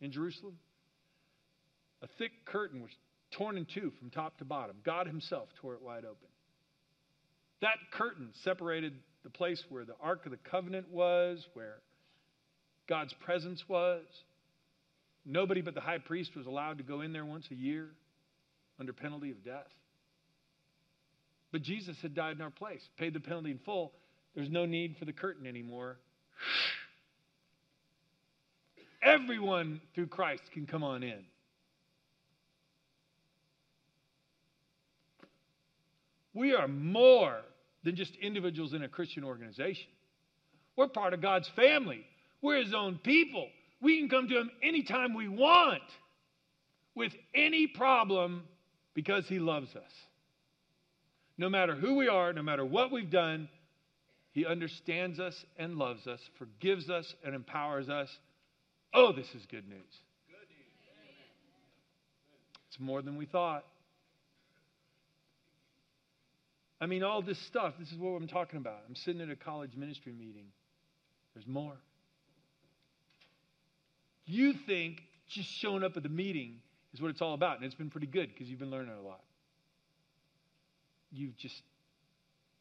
in 0.00 0.12
Jerusalem. 0.12 0.58
A 2.02 2.06
thick 2.18 2.32
curtain 2.44 2.82
was 2.82 2.90
torn 3.32 3.56
in 3.56 3.64
two 3.64 3.92
from 3.98 4.10
top 4.10 4.36
to 4.38 4.44
bottom. 4.44 4.76
God 4.84 5.06
Himself 5.06 5.48
tore 5.60 5.74
it 5.74 5.82
wide 5.82 6.04
open. 6.04 6.28
That 7.62 7.76
curtain 7.92 8.30
separated 8.42 8.94
the 9.22 9.30
place 9.30 9.62
where 9.68 9.84
the 9.84 9.96
Ark 10.00 10.24
of 10.24 10.32
the 10.32 10.38
Covenant 10.38 10.90
was, 10.90 11.46
where 11.54 11.78
God's 12.90 13.14
presence 13.24 13.62
was. 13.68 14.02
Nobody 15.24 15.60
but 15.60 15.74
the 15.74 15.80
high 15.80 15.98
priest 15.98 16.36
was 16.36 16.46
allowed 16.46 16.78
to 16.78 16.84
go 16.84 17.02
in 17.02 17.12
there 17.12 17.24
once 17.24 17.46
a 17.52 17.54
year 17.54 17.86
under 18.80 18.92
penalty 18.92 19.30
of 19.30 19.44
death. 19.44 19.68
But 21.52 21.62
Jesus 21.62 21.96
had 22.02 22.14
died 22.16 22.34
in 22.36 22.42
our 22.42 22.50
place, 22.50 22.82
paid 22.98 23.14
the 23.14 23.20
penalty 23.20 23.52
in 23.52 23.60
full. 23.64 23.92
There's 24.34 24.50
no 24.50 24.66
need 24.66 24.96
for 24.98 25.04
the 25.04 25.12
curtain 25.12 25.46
anymore. 25.46 25.98
Everyone 29.02 29.80
through 29.94 30.08
Christ 30.08 30.42
can 30.52 30.66
come 30.66 30.82
on 30.82 31.04
in. 31.04 31.24
We 36.34 36.54
are 36.54 36.68
more 36.68 37.36
than 37.84 37.94
just 37.94 38.16
individuals 38.16 38.74
in 38.74 38.82
a 38.82 38.88
Christian 38.88 39.22
organization. 39.22 39.88
We're 40.76 40.88
part 40.88 41.14
of 41.14 41.22
God's 41.22 41.48
family. 41.54 42.04
We're 42.42 42.62
His 42.62 42.74
own 42.74 42.98
people. 42.98 43.48
We 43.80 43.98
can 43.98 44.08
come 44.08 44.28
to 44.28 44.38
Him 44.38 44.50
anytime 44.62 45.14
we 45.14 45.28
want 45.28 45.82
with 46.94 47.12
any 47.34 47.66
problem 47.66 48.44
because 48.94 49.26
He 49.26 49.38
loves 49.38 49.74
us. 49.76 49.92
No 51.38 51.48
matter 51.48 51.74
who 51.74 51.94
we 51.96 52.08
are, 52.08 52.32
no 52.32 52.42
matter 52.42 52.64
what 52.64 52.92
we've 52.92 53.10
done, 53.10 53.48
He 54.32 54.44
understands 54.44 55.18
us 55.18 55.44
and 55.58 55.76
loves 55.76 56.06
us, 56.06 56.20
forgives 56.38 56.90
us 56.90 57.14
and 57.24 57.34
empowers 57.34 57.88
us. 57.88 58.10
Oh, 58.92 59.12
this 59.12 59.34
is 59.34 59.46
good 59.46 59.68
news. 59.68 59.80
It's 62.68 62.78
more 62.78 63.02
than 63.02 63.16
we 63.16 63.26
thought. 63.26 63.64
I 66.80 66.86
mean, 66.86 67.02
all 67.02 67.20
this 67.20 67.38
stuff, 67.46 67.74
this 67.78 67.90
is 67.90 67.98
what 67.98 68.10
I'm 68.10 68.28
talking 68.28 68.58
about. 68.58 68.78
I'm 68.88 68.94
sitting 68.94 69.20
at 69.20 69.28
a 69.28 69.36
college 69.36 69.72
ministry 69.76 70.12
meeting. 70.12 70.46
There's 71.34 71.46
more. 71.46 71.76
You 74.30 74.52
think 74.52 75.02
just 75.28 75.50
showing 75.50 75.82
up 75.82 75.96
at 75.96 76.04
the 76.04 76.08
meeting 76.08 76.60
is 76.94 77.00
what 77.00 77.10
it's 77.10 77.20
all 77.20 77.34
about, 77.34 77.56
and 77.56 77.64
it's 77.64 77.74
been 77.74 77.90
pretty 77.90 78.06
good 78.06 78.28
because 78.28 78.48
you've 78.48 78.60
been 78.60 78.70
learning 78.70 78.94
a 78.96 79.06
lot. 79.06 79.24
You've 81.10 81.36
just 81.36 81.60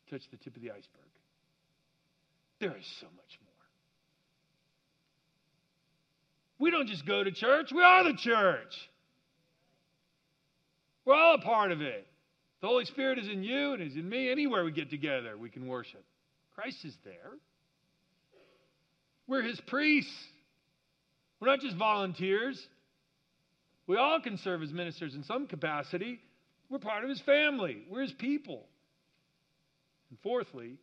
touched 0.10 0.32
the 0.32 0.38
tip 0.38 0.55
of 0.55 0.63
the 0.63 0.71
iceberg. 0.71 0.86
There 2.60 2.75
is 2.75 2.88
so 2.99 3.05
much 3.15 3.39
more. 3.45 3.53
We 6.58 6.71
don't 6.71 6.88
just 6.88 7.05
go 7.05 7.23
to 7.23 7.32
church, 7.32 7.71
we 7.71 7.84
are 7.84 8.03
the 8.03 8.17
church. 8.17 8.89
We're 11.05 11.15
all 11.15 11.36
a 11.36 11.41
part 11.41 11.71
of 11.71 11.82
it. 11.82 12.08
The 12.62 12.67
Holy 12.67 12.86
Spirit 12.86 13.19
is 13.19 13.27
in 13.27 13.43
you 13.43 13.73
and 13.73 13.82
is 13.84 13.95
in 13.95 14.10
me. 14.10 14.32
Anywhere 14.32 14.65
we 14.65 14.71
get 14.71 14.89
together, 14.89 15.38
we 15.38 15.49
can 15.49 15.67
worship. 15.67 16.03
Christ 16.55 16.84
is 16.84 16.97
there. 17.05 17.32
We're 19.27 19.43
his 19.43 19.62
priests. 19.62 20.12
We're 21.39 21.47
not 21.47 21.62
just 21.62 21.78
volunteers. 21.78 22.67
We 23.88 23.97
all 23.97 24.19
can 24.21 24.38
serve 24.38 24.62
as 24.62 24.71
ministers 24.71 25.15
in 25.15 25.23
some 25.23 25.47
capacity. 25.47 26.19
We're 26.69 26.80
part 26.80 27.04
of 27.04 27.10
his 27.10 27.21
family. 27.21 27.84
We're 27.89 28.04
his 28.04 28.13
people. 28.13 28.67
And 30.10 30.19
fourthly, 30.21 30.78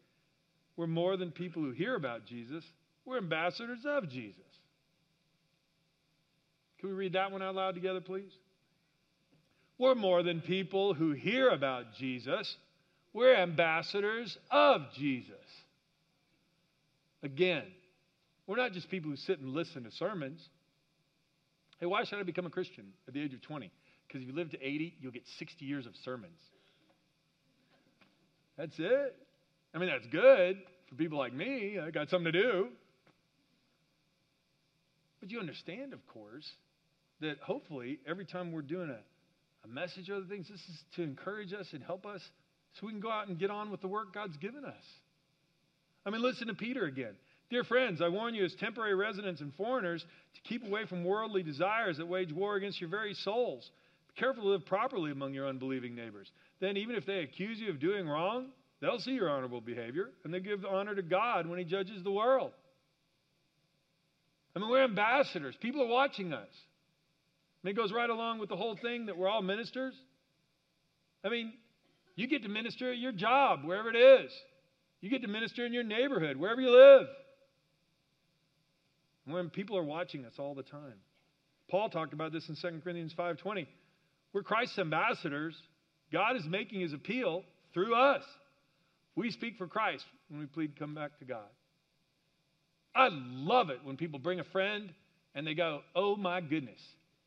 we're 0.77 0.87
more 0.87 1.17
than 1.17 1.31
people 1.31 1.63
who 1.63 1.71
hear 1.71 1.95
about 1.95 2.27
Jesus. 2.27 2.65
We're 3.05 3.19
ambassadors 3.19 3.85
of 3.85 4.09
Jesus. 4.09 4.41
Can 6.81 6.91
we 6.91 6.95
read 6.95 7.13
that 7.15 7.33
one 7.33 7.43
out 7.43 7.55
loud 7.55 7.75
together, 7.75 8.01
please? 8.01 8.33
We're 9.79 9.95
more 9.95 10.23
than 10.23 10.41
people 10.41 10.95
who 10.95 11.13
hear 11.13 11.51
about 11.51 11.95
Jesus. 11.99 12.57
We're 13.13 13.37
ambassadors 13.37 14.37
of 14.51 14.83
Jesus. 14.95 15.35
Again, 17.23 17.65
we're 18.47 18.57
not 18.57 18.73
just 18.73 18.91
people 18.91 19.11
who 19.11 19.17
sit 19.17 19.41
and 19.41 19.53
listen 19.53 19.85
to 19.85 19.91
sermons. 19.93 20.41
Hey, 21.81 21.87
why 21.87 22.05
should 22.05 22.19
I 22.19 22.23
become 22.23 22.47
a 22.47 22.51
Christian 22.51 22.87
at 23.07 23.15
the 23.15 23.23
age 23.23 23.35
of 23.35 23.43
20? 23.43 23.71
Because 24.07 24.23
if 24.23 24.29
you 24.29 24.35
live 24.35 24.51
to 24.51 24.63
80, 24.63 24.95
you'll 25.01 25.13
get 25.13 25.25
60 25.39 25.65
years 25.65 25.87
of 25.87 25.93
sermons. 26.05 26.39
That's 28.57 28.79
it. 28.79 29.17
I 29.75 29.79
mean, 29.79 29.89
that's 29.89 30.07
good 30.07 30.59
for 30.89 30.95
people 30.95 31.19
like 31.19 31.35
me. 31.35 31.79
I 31.79 31.91
got 31.91 32.09
something 32.09 32.33
to 32.33 32.43
do. 32.43 32.69
But 35.21 35.31
you 35.31 35.41
understand, 35.41 35.93
of 35.93 36.07
course, 36.07 36.49
that 37.21 37.39
hopefully 37.39 37.99
every 38.07 38.25
time 38.25 38.53
we're 38.53 38.63
doing 38.63 38.91
a 38.91 38.99
a 39.67 39.73
message 39.73 40.09
or 40.09 40.17
other 40.17 40.27
things. 40.27 40.49
This 40.49 40.61
is 40.61 40.83
to 40.97 41.03
encourage 41.03 41.53
us 41.53 41.67
and 41.73 41.83
help 41.83 42.07
us 42.07 42.21
so 42.75 42.87
we 42.87 42.93
can 42.93 43.01
go 43.01 43.11
out 43.11 43.29
and 43.29 43.39
get 43.39 43.51
on 43.51 43.71
with 43.71 43.81
the 43.81 43.89
work 43.89 44.15
God's 44.15 44.37
given 44.37 44.65
us. 44.65 44.85
I 46.05 46.11
mean, 46.11 46.23
listen 46.23 46.47
to 46.49 46.55
Peter 46.55 46.85
again. 46.85 47.15
Dear 47.49 47.63
friends, 47.63 48.03
I 48.03 48.09
warn 48.09 48.35
you 48.35 48.45
as 48.45 48.55
temporary 48.55 48.95
residents 48.97 49.41
and 49.41 49.55
foreigners 49.55 50.05
to 50.35 50.41
keep 50.49 50.67
away 50.67 50.85
from 50.87 51.05
worldly 51.05 51.45
desires 51.45 51.99
that 51.99 52.07
wage 52.07 52.33
war 52.33 52.57
against 52.57 52.81
your 52.81 52.91
very 52.91 53.15
souls. 53.15 53.71
Be 54.09 54.21
careful 54.21 54.43
to 54.43 54.49
live 54.49 54.67
properly 54.67 55.13
among 55.13 55.33
your 55.33 55.47
unbelieving 55.47 55.95
neighbors. 55.95 56.31
Then, 56.61 56.77
even 56.77 56.97
if 56.97 57.07
they 57.07 57.21
accuse 57.21 57.61
you 57.61 57.71
of 57.71 57.79
doing 57.79 58.09
wrong, 58.09 58.49
they'll 58.81 58.99
see 58.99 59.13
your 59.13 59.31
honorable 59.31 59.61
behavior 59.61 60.11
and 60.25 60.35
they 60.35 60.41
give 60.41 60.65
honor 60.65 60.95
to 60.95 61.03
God 61.03 61.47
when 61.47 61.61
He 61.61 61.65
judges 61.65 62.03
the 62.03 62.11
world. 62.11 62.51
I 64.57 64.59
mean, 64.59 64.69
we're 64.69 64.85
ambassadors. 64.85 65.55
People 65.61 65.83
are 65.83 65.89
watching 65.89 66.33
us. 66.33 66.49
And 67.63 67.71
it 67.71 67.77
goes 67.77 67.93
right 67.93 68.11
along 68.11 68.41
with 68.41 68.49
the 68.49 68.57
whole 68.57 68.77
thing 68.77 69.07
that 69.07 69.17
we're 69.17 69.29
all 69.29 69.43
ministers. 69.43 69.95
I 71.23 71.29
mean, 71.29 71.53
you 72.17 72.27
get 72.27 72.43
to 72.43 72.49
minister 72.49 72.91
at 72.91 72.99
your 72.99 73.13
job, 73.13 73.65
wherever 73.65 73.91
it 73.91 73.97
is. 73.97 74.33
You 75.01 75.11
get 75.11 75.23
to 75.23 75.29
minister 75.29 75.65
in 75.65 75.73
your 75.73 75.85
neighborhood, 75.85 76.39
wherever 76.39 76.61
you 76.61 76.71
live. 76.71 77.07
When 79.27 79.51
people 79.51 79.77
are 79.77 79.83
watching 79.83 80.25
us 80.25 80.35
all 80.39 80.55
the 80.55 80.63
time. 80.63 80.95
Paul 81.69 81.91
talked 81.91 82.13
about 82.13 82.33
this 82.33 82.49
in 82.49 82.55
2 82.55 82.83
Corinthians 82.83 83.13
5:20. 83.13 83.67
We're 84.33 84.43
Christ's 84.43 84.79
ambassadors. 84.79 85.61
God 86.13 86.37
is 86.37 86.45
making 86.47 86.81
his 86.81 86.93
appeal 86.93 87.45
through 87.75 87.95
us. 87.95 88.25
We 89.17 89.31
speak 89.31 89.57
for 89.57 89.67
Christ 89.67 90.05
when 90.29 90.41
we 90.41 90.47
plead 90.47 90.79
come 90.79 90.95
back 90.95 91.19
to 91.19 91.25
God. 91.25 91.49
I 92.95 93.09
love 93.11 93.71
it 93.71 93.81
when 93.83 93.97
people 93.97 94.19
bring 94.19 94.41
a 94.41 94.45
friend 94.45 94.95
and 95.35 95.47
they 95.47 95.55
go, 95.55 95.83
"Oh 95.95 96.17
my 96.17 96.41
goodness, 96.41 96.81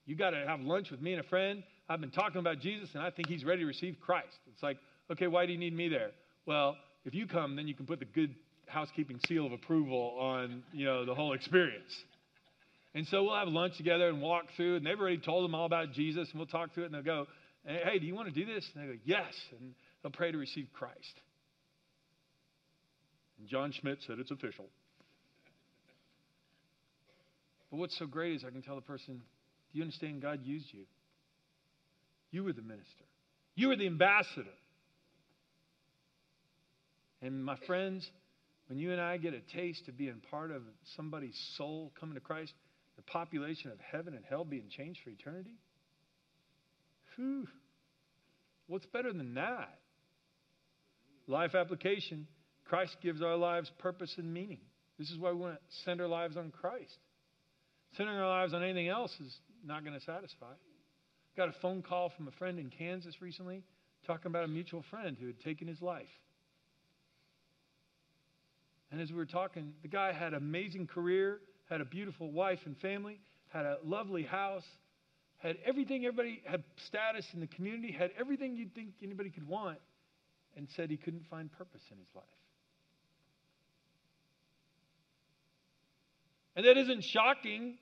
you 0.05 0.15
got 0.15 0.31
to 0.31 0.45
have 0.47 0.61
lunch 0.61 0.89
with 0.89 1.01
me 1.01 1.13
and 1.13 1.19
a 1.19 1.27
friend. 1.27 1.63
I've 1.87 2.01
been 2.01 2.11
talking 2.11 2.39
about 2.39 2.59
Jesus, 2.59 2.89
and 2.93 3.03
I 3.03 3.09
think 3.09 3.27
he's 3.27 3.43
ready 3.43 3.61
to 3.61 3.67
receive 3.67 3.99
Christ. 3.99 4.37
It's 4.51 4.63
like, 4.63 4.77
okay, 5.11 5.27
why 5.27 5.45
do 5.45 5.51
you 5.51 5.57
need 5.57 5.75
me 5.75 5.89
there? 5.89 6.11
Well, 6.45 6.77
if 7.05 7.13
you 7.13 7.27
come, 7.27 7.55
then 7.55 7.67
you 7.67 7.75
can 7.75 7.85
put 7.85 7.99
the 7.99 8.05
good 8.05 8.35
housekeeping 8.69 9.19
seal 9.27 9.45
of 9.45 9.51
approval 9.51 10.15
on, 10.19 10.63
you 10.71 10.85
know, 10.85 11.05
the 11.05 11.15
whole 11.15 11.33
experience. 11.33 11.91
And 12.95 13.07
so 13.07 13.23
we'll 13.23 13.35
have 13.37 13.47
lunch 13.47 13.77
together 13.77 14.09
and 14.09 14.21
walk 14.21 14.45
through, 14.55 14.77
and 14.77 14.85
they've 14.85 14.99
already 14.99 15.19
told 15.19 15.43
them 15.43 15.53
all 15.53 15.65
about 15.65 15.91
Jesus, 15.93 16.29
and 16.31 16.39
we'll 16.39 16.47
talk 16.47 16.73
through 16.73 16.83
it, 16.83 16.85
and 16.87 16.95
they'll 16.95 17.03
go, 17.03 17.27
hey, 17.65 17.99
do 17.99 18.05
you 18.05 18.15
want 18.15 18.33
to 18.33 18.33
do 18.33 18.51
this? 18.51 18.67
And 18.73 18.83
they 18.83 18.93
go, 18.93 18.99
yes. 19.05 19.33
And 19.59 19.73
they'll 20.01 20.11
pray 20.11 20.31
to 20.31 20.37
receive 20.37 20.67
Christ. 20.73 21.21
And 23.39 23.47
John 23.47 23.71
Schmidt 23.71 23.99
said 24.07 24.17
it's 24.19 24.31
official. 24.31 24.65
But 27.69 27.77
what's 27.77 27.97
so 27.99 28.07
great 28.07 28.35
is 28.35 28.43
I 28.43 28.49
can 28.49 28.61
tell 28.61 28.75
the 28.75 28.81
person, 28.81 29.21
do 29.71 29.77
you 29.77 29.83
understand 29.83 30.21
God 30.21 30.39
used 30.43 30.67
you? 30.71 30.85
You 32.31 32.43
were 32.43 32.53
the 32.53 32.61
minister, 32.61 33.05
you 33.55 33.67
were 33.67 33.75
the 33.75 33.87
ambassador. 33.87 34.45
And 37.21 37.43
my 37.43 37.57
friends, 37.67 38.09
when 38.69 38.79
you 38.79 38.91
and 38.91 39.01
I 39.01 39.17
get 39.17 39.33
a 39.33 39.41
taste 39.57 39.87
of 39.87 39.97
being 39.97 40.21
part 40.31 40.51
of 40.51 40.61
somebody's 40.95 41.37
soul 41.57 41.91
coming 41.99 42.15
to 42.15 42.21
Christ, 42.21 42.53
the 42.95 43.01
population 43.01 43.71
of 43.71 43.79
heaven 43.79 44.13
and 44.13 44.23
hell 44.29 44.45
being 44.45 44.69
changed 44.69 45.01
for 45.03 45.09
eternity, 45.09 45.57
whew, 47.15 47.47
What's 48.69 48.85
better 48.85 49.11
than 49.11 49.33
that? 49.33 49.79
Life 51.27 51.55
application 51.55 52.27
Christ 52.65 52.95
gives 53.01 53.21
our 53.21 53.35
lives 53.35 53.69
purpose 53.79 54.13
and 54.17 54.31
meaning. 54.31 54.59
This 54.99 55.09
is 55.09 55.17
why 55.17 55.31
we 55.31 55.37
want 55.37 55.55
to 55.55 55.59
center 55.85 56.03
our 56.03 56.09
lives 56.09 56.37
on 56.37 56.51
Christ. 56.51 56.97
Centering 57.97 58.19
our 58.19 58.29
lives 58.29 58.53
on 58.53 58.63
anything 58.63 58.87
else 58.87 59.11
is 59.19 59.35
not 59.65 59.83
going 59.83 59.97
to 59.97 60.05
satisfy. 60.05 60.53
Got 61.35 61.49
a 61.49 61.55
phone 61.63 61.81
call 61.81 62.11
from 62.15 62.27
a 62.27 62.31
friend 62.31 62.59
in 62.59 62.69
Kansas 62.69 63.15
recently 63.21 63.63
talking 64.05 64.27
about 64.27 64.43
a 64.43 64.47
mutual 64.47 64.83
friend 64.91 65.17
who 65.19 65.25
had 65.25 65.39
taken 65.39 65.67
his 65.67 65.81
life. 65.81 66.05
And 68.91 68.99
as 68.99 69.11
we 69.11 69.17
were 69.17 69.25
talking, 69.25 69.73
the 69.81 69.87
guy 69.87 70.11
had 70.11 70.33
an 70.33 70.39
amazing 70.39 70.87
career, 70.87 71.39
had 71.69 71.81
a 71.81 71.85
beautiful 71.85 72.31
wife 72.31 72.59
and 72.65 72.77
family, 72.77 73.19
had 73.49 73.65
a 73.65 73.77
lovely 73.83 74.23
house, 74.23 74.65
had 75.37 75.57
everything 75.65 76.05
everybody 76.05 76.41
had 76.45 76.63
status 76.87 77.25
in 77.33 77.39
the 77.39 77.47
community, 77.47 77.91
had 77.91 78.11
everything 78.19 78.55
you'd 78.55 78.73
think 78.73 78.89
anybody 79.03 79.29
could 79.29 79.47
want, 79.47 79.77
and 80.57 80.67
said 80.75 80.89
he 80.89 80.97
couldn't 80.97 81.25
find 81.29 81.51
purpose 81.51 81.81
in 81.91 81.97
his 81.97 82.07
life. 82.15 82.25
And 86.55 86.65
that 86.65 86.77
isn't 86.77 87.03
shocking 87.03 87.77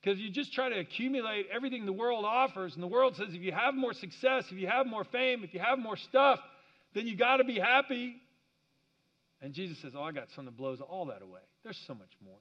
because 0.00 0.20
you 0.20 0.30
just 0.30 0.52
try 0.52 0.68
to 0.68 0.78
accumulate 0.78 1.46
everything 1.52 1.86
the 1.86 1.92
world 1.92 2.24
offers. 2.26 2.74
And 2.74 2.82
the 2.82 2.88
world 2.88 3.16
says 3.16 3.28
if 3.30 3.40
you 3.40 3.52
have 3.52 3.74
more 3.74 3.94
success, 3.94 4.44
if 4.50 4.58
you 4.58 4.68
have 4.68 4.86
more 4.86 5.04
fame, 5.04 5.42
if 5.42 5.54
you 5.54 5.60
have 5.60 5.78
more 5.78 5.96
stuff, 5.96 6.38
then 6.94 7.06
you 7.06 7.16
got 7.16 7.38
to 7.38 7.44
be 7.44 7.58
happy. 7.58 8.16
And 9.42 9.52
Jesus 9.52 9.76
says, 9.82 9.92
Oh, 9.96 10.02
I 10.02 10.12
got 10.12 10.28
something 10.34 10.46
that 10.46 10.56
blows 10.56 10.80
all 10.80 11.06
that 11.06 11.22
away. 11.22 11.40
There's 11.62 11.80
so 11.86 11.94
much 11.94 12.10
more. 12.24 12.38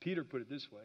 Peter 0.00 0.22
put 0.22 0.42
it 0.42 0.50
this 0.50 0.66
way 0.70 0.82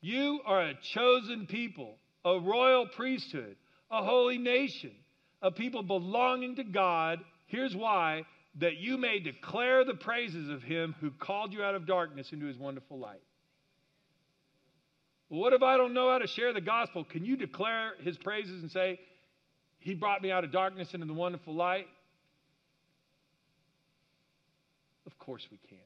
You 0.00 0.40
are 0.46 0.62
a 0.62 0.74
chosen 0.94 1.46
people, 1.46 1.96
a 2.24 2.40
royal 2.40 2.86
priesthood, 2.96 3.56
a 3.90 4.02
holy 4.02 4.38
nation, 4.38 4.92
a 5.42 5.50
people 5.50 5.82
belonging 5.82 6.56
to 6.56 6.64
God. 6.64 7.20
Here's 7.46 7.74
why 7.74 8.22
that 8.58 8.78
you 8.78 8.96
may 8.96 9.20
declare 9.20 9.84
the 9.84 9.94
praises 9.94 10.48
of 10.48 10.62
him 10.62 10.94
who 11.00 11.10
called 11.10 11.52
you 11.52 11.62
out 11.62 11.74
of 11.74 11.86
darkness 11.86 12.28
into 12.32 12.46
his 12.46 12.56
wonderful 12.56 12.98
light. 12.98 13.22
What 15.30 15.52
if 15.52 15.62
I 15.62 15.76
don't 15.76 15.94
know 15.94 16.10
how 16.10 16.18
to 16.18 16.26
share 16.26 16.52
the 16.52 16.60
gospel? 16.60 17.04
Can 17.04 17.24
you 17.24 17.36
declare 17.36 17.92
his 18.02 18.18
praises 18.18 18.62
and 18.62 18.70
say, 18.70 18.98
He 19.78 19.94
brought 19.94 20.22
me 20.22 20.32
out 20.32 20.42
of 20.42 20.50
darkness 20.50 20.92
into 20.92 21.06
the 21.06 21.14
wonderful 21.14 21.54
light? 21.54 21.86
Of 25.06 25.16
course 25.20 25.46
we 25.48 25.58
can. 25.68 25.78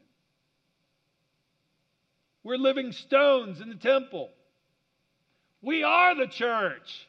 We're 2.43 2.57
living 2.57 2.93
stones 2.93 3.61
in 3.61 3.69
the 3.69 3.75
temple. 3.75 4.31
We 5.61 5.83
are 5.83 6.15
the 6.15 6.27
church. 6.27 7.07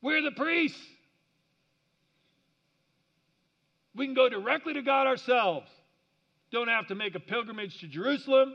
We're 0.00 0.22
the 0.22 0.30
priests. 0.30 0.80
We 3.94 4.06
can 4.06 4.14
go 4.14 4.30
directly 4.30 4.72
to 4.72 4.82
God 4.82 5.06
ourselves. 5.06 5.68
Don't 6.54 6.68
have 6.68 6.86
to 6.86 6.94
make 6.94 7.16
a 7.16 7.20
pilgrimage 7.20 7.80
to 7.80 7.88
Jerusalem. 7.88 8.54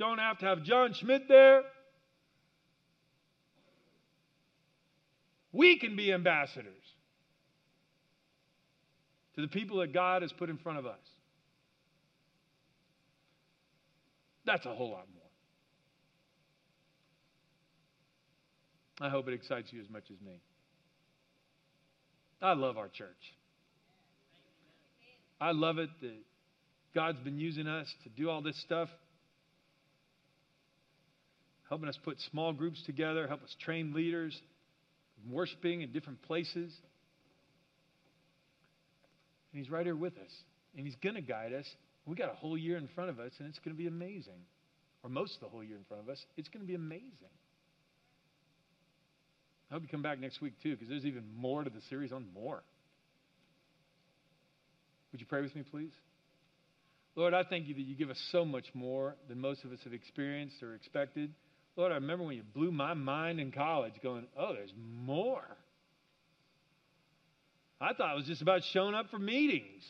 Don't 0.00 0.18
have 0.18 0.38
to 0.38 0.46
have 0.46 0.64
John 0.64 0.94
Schmidt 0.94 1.28
there. 1.28 1.62
We 5.52 5.78
can 5.78 5.94
be 5.94 6.12
ambassadors 6.12 6.82
to 9.36 9.42
the 9.42 9.46
people 9.46 9.78
that 9.78 9.94
God 9.94 10.22
has 10.22 10.32
put 10.32 10.50
in 10.50 10.58
front 10.58 10.80
of 10.80 10.86
us. 10.86 10.98
That's 14.44 14.66
a 14.66 14.74
whole 14.74 14.90
lot 14.90 15.06
more. 18.98 19.06
I 19.06 19.08
hope 19.08 19.28
it 19.28 19.34
excites 19.34 19.72
you 19.72 19.80
as 19.80 19.88
much 19.88 20.10
as 20.12 20.20
me. 20.20 20.40
I 22.42 22.54
love 22.54 22.76
our 22.76 22.88
church. 22.88 23.34
I 25.40 25.52
love 25.52 25.78
it 25.78 25.90
that 26.00 26.16
God's 26.94 27.20
been 27.20 27.38
using 27.38 27.66
us 27.66 27.86
to 28.04 28.08
do 28.10 28.28
all 28.30 28.42
this 28.42 28.60
stuff, 28.62 28.88
helping 31.68 31.88
us 31.88 31.98
put 32.04 32.16
small 32.30 32.52
groups 32.52 32.82
together, 32.84 33.28
help 33.28 33.42
us 33.42 33.54
train 33.64 33.92
leaders, 33.94 34.38
worshiping 35.28 35.82
in 35.82 35.92
different 35.92 36.20
places. 36.22 36.72
And 39.52 39.62
He's 39.62 39.70
right 39.70 39.84
here 39.86 39.96
with 39.96 40.14
us, 40.14 40.32
and 40.76 40.84
He's 40.84 40.96
going 40.96 41.14
to 41.14 41.20
guide 41.20 41.52
us. 41.52 41.66
We 42.06 42.16
got 42.16 42.32
a 42.32 42.36
whole 42.36 42.58
year 42.58 42.76
in 42.76 42.88
front 42.94 43.10
of 43.10 43.20
us, 43.20 43.32
and 43.38 43.48
it's 43.48 43.58
going 43.60 43.76
to 43.76 43.78
be 43.78 43.86
amazing. 43.86 44.46
Or 45.02 45.10
most 45.10 45.36
of 45.36 45.40
the 45.40 45.48
whole 45.48 45.62
year 45.62 45.76
in 45.76 45.84
front 45.84 46.02
of 46.02 46.08
us. 46.08 46.18
It's 46.36 46.48
going 46.48 46.62
to 46.62 46.66
be 46.66 46.74
amazing. 46.74 47.34
I 49.70 49.74
hope 49.74 49.82
you 49.82 49.88
come 49.88 50.02
back 50.02 50.18
next 50.18 50.40
week, 50.40 50.54
too, 50.62 50.72
because 50.72 50.88
there's 50.88 51.04
even 51.04 51.24
more 51.36 51.62
to 51.62 51.70
the 51.70 51.80
series 51.88 52.10
on 52.10 52.26
more. 52.34 52.62
Would 55.12 55.20
you 55.20 55.26
pray 55.26 55.40
with 55.40 55.54
me, 55.54 55.62
please? 55.62 55.92
Lord, 57.16 57.34
I 57.34 57.42
thank 57.42 57.66
you 57.66 57.74
that 57.74 57.82
you 57.82 57.94
give 57.94 58.10
us 58.10 58.20
so 58.30 58.44
much 58.44 58.66
more 58.72 59.16
than 59.28 59.40
most 59.40 59.64
of 59.64 59.72
us 59.72 59.78
have 59.84 59.92
experienced 59.92 60.62
or 60.62 60.74
expected. 60.74 61.32
Lord, 61.76 61.92
I 61.92 61.96
remember 61.96 62.24
when 62.24 62.36
you 62.36 62.42
blew 62.42 62.70
my 62.70 62.94
mind 62.94 63.40
in 63.40 63.52
college 63.52 63.94
going, 64.02 64.26
oh, 64.38 64.54
there's 64.54 64.72
more. 64.76 65.44
I 67.80 67.94
thought 67.94 68.12
it 68.12 68.16
was 68.16 68.26
just 68.26 68.42
about 68.42 68.62
showing 68.72 68.94
up 68.94 69.10
for 69.10 69.18
meetings. 69.18 69.82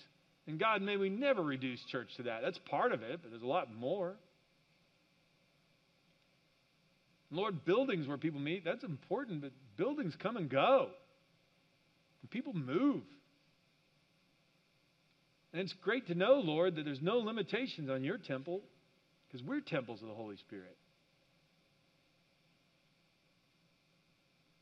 And 0.46 0.58
God, 0.58 0.82
may 0.82 0.96
we 0.96 1.08
never 1.08 1.42
reduce 1.42 1.80
church 1.86 2.08
to 2.16 2.24
that. 2.24 2.40
That's 2.42 2.58
part 2.70 2.92
of 2.92 3.02
it, 3.02 3.20
but 3.22 3.30
there's 3.30 3.42
a 3.42 3.46
lot 3.46 3.72
more. 3.72 4.14
Lord, 7.30 7.64
buildings 7.64 8.08
where 8.08 8.16
people 8.16 8.40
meet, 8.40 8.64
that's 8.64 8.82
important, 8.82 9.42
but 9.42 9.52
buildings 9.76 10.14
come 10.20 10.36
and 10.36 10.48
go. 10.48 10.88
And 12.22 12.30
people 12.30 12.52
move. 12.52 13.02
And 15.52 15.62
it's 15.62 15.72
great 15.82 16.06
to 16.06 16.14
know, 16.14 16.40
Lord, 16.44 16.76
that 16.76 16.84
there's 16.84 17.02
no 17.02 17.18
limitations 17.18 17.90
on 17.90 18.04
your 18.04 18.18
temple 18.18 18.62
because 19.26 19.44
we're 19.44 19.60
temples 19.60 20.00
of 20.02 20.08
the 20.08 20.14
Holy 20.14 20.36
Spirit. 20.36 20.76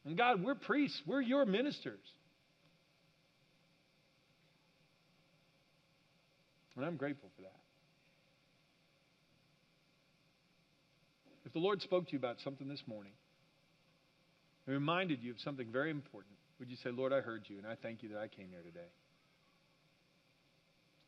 And 0.06 0.16
God, 0.16 0.42
we're 0.42 0.54
priests, 0.54 1.02
we're 1.06 1.20
your 1.20 1.44
ministers. 1.44 2.00
And 6.76 6.86
I'm 6.86 6.96
grateful 6.96 7.28
for 7.36 7.42
that. 7.42 7.52
If 11.44 11.52
the 11.52 11.58
Lord 11.58 11.82
spoke 11.82 12.06
to 12.06 12.12
you 12.12 12.18
about 12.18 12.36
something 12.44 12.68
this 12.68 12.82
morning 12.86 13.12
and 14.66 14.74
reminded 14.74 15.22
you 15.22 15.32
of 15.32 15.40
something 15.40 15.66
very 15.72 15.90
important, 15.90 16.34
would 16.58 16.70
you 16.70 16.76
say, 16.76 16.90
Lord, 16.90 17.12
I 17.12 17.20
heard 17.20 17.42
you 17.48 17.58
and 17.58 17.66
I 17.66 17.74
thank 17.82 18.02
you 18.02 18.10
that 18.10 18.18
I 18.18 18.28
came 18.28 18.48
here 18.50 18.62
today? 18.62 18.88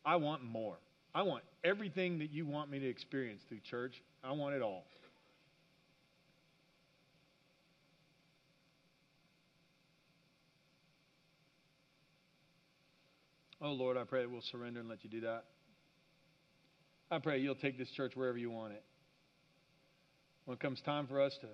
I 0.05 0.15
want 0.15 0.43
more. 0.43 0.77
I 1.13 1.23
want 1.23 1.43
everything 1.63 2.19
that 2.19 2.31
you 2.31 2.45
want 2.45 2.71
me 2.71 2.79
to 2.79 2.87
experience 2.87 3.41
through 3.47 3.59
church. 3.69 3.93
I 4.23 4.31
want 4.31 4.55
it 4.55 4.61
all. 4.61 4.85
Oh, 13.61 13.73
Lord, 13.73 13.95
I 13.95 14.05
pray 14.05 14.23
that 14.23 14.31
we'll 14.31 14.41
surrender 14.51 14.79
and 14.79 14.89
let 14.89 15.03
you 15.03 15.09
do 15.09 15.21
that. 15.21 15.43
I 17.11 17.19
pray 17.19 17.39
you'll 17.39 17.55
take 17.55 17.77
this 17.77 17.91
church 17.91 18.13
wherever 18.15 18.37
you 18.37 18.49
want 18.49 18.73
it. 18.73 18.83
When 20.45 20.55
it 20.55 20.61
comes 20.61 20.81
time 20.81 21.05
for 21.05 21.21
us 21.21 21.37
to 21.41 21.47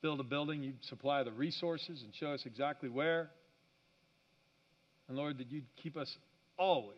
build 0.00 0.20
a 0.20 0.24
building, 0.24 0.62
you 0.62 0.72
supply 0.88 1.22
the 1.22 1.32
resources 1.32 2.02
and 2.02 2.14
show 2.14 2.28
us 2.28 2.44
exactly 2.46 2.88
where. 2.88 3.30
And 5.08 5.18
Lord, 5.18 5.36
that 5.38 5.50
you'd 5.50 5.66
keep 5.82 5.98
us 5.98 6.16
always 6.56 6.96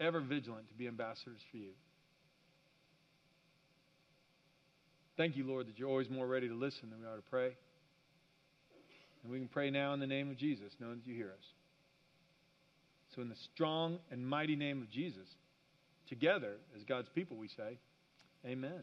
ever 0.00 0.20
vigilant 0.20 0.68
to 0.68 0.74
be 0.74 0.86
ambassadors 0.86 1.40
for 1.50 1.56
you. 1.56 1.70
Thank 5.16 5.36
you, 5.36 5.46
Lord, 5.46 5.66
that 5.68 5.78
you're 5.78 5.88
always 5.88 6.10
more 6.10 6.26
ready 6.26 6.48
to 6.48 6.54
listen 6.54 6.90
than 6.90 7.00
we 7.00 7.06
are 7.06 7.16
to 7.16 7.22
pray. 7.30 7.56
And 9.22 9.32
we 9.32 9.38
can 9.38 9.48
pray 9.48 9.70
now 9.70 9.94
in 9.94 10.00
the 10.00 10.06
name 10.06 10.30
of 10.30 10.36
Jesus, 10.36 10.72
knowing 10.78 10.96
that 10.96 11.06
you 11.06 11.16
hear 11.16 11.28
us. 11.28 11.44
So, 13.14 13.22
in 13.22 13.28
the 13.30 13.36
strong 13.54 13.98
and 14.10 14.26
mighty 14.26 14.56
name 14.56 14.82
of 14.82 14.90
Jesus, 14.90 15.26
together 16.06 16.56
as 16.76 16.82
God's 16.84 17.08
people, 17.14 17.36
we 17.36 17.48
say, 17.48 17.78
Amen. 18.44 18.82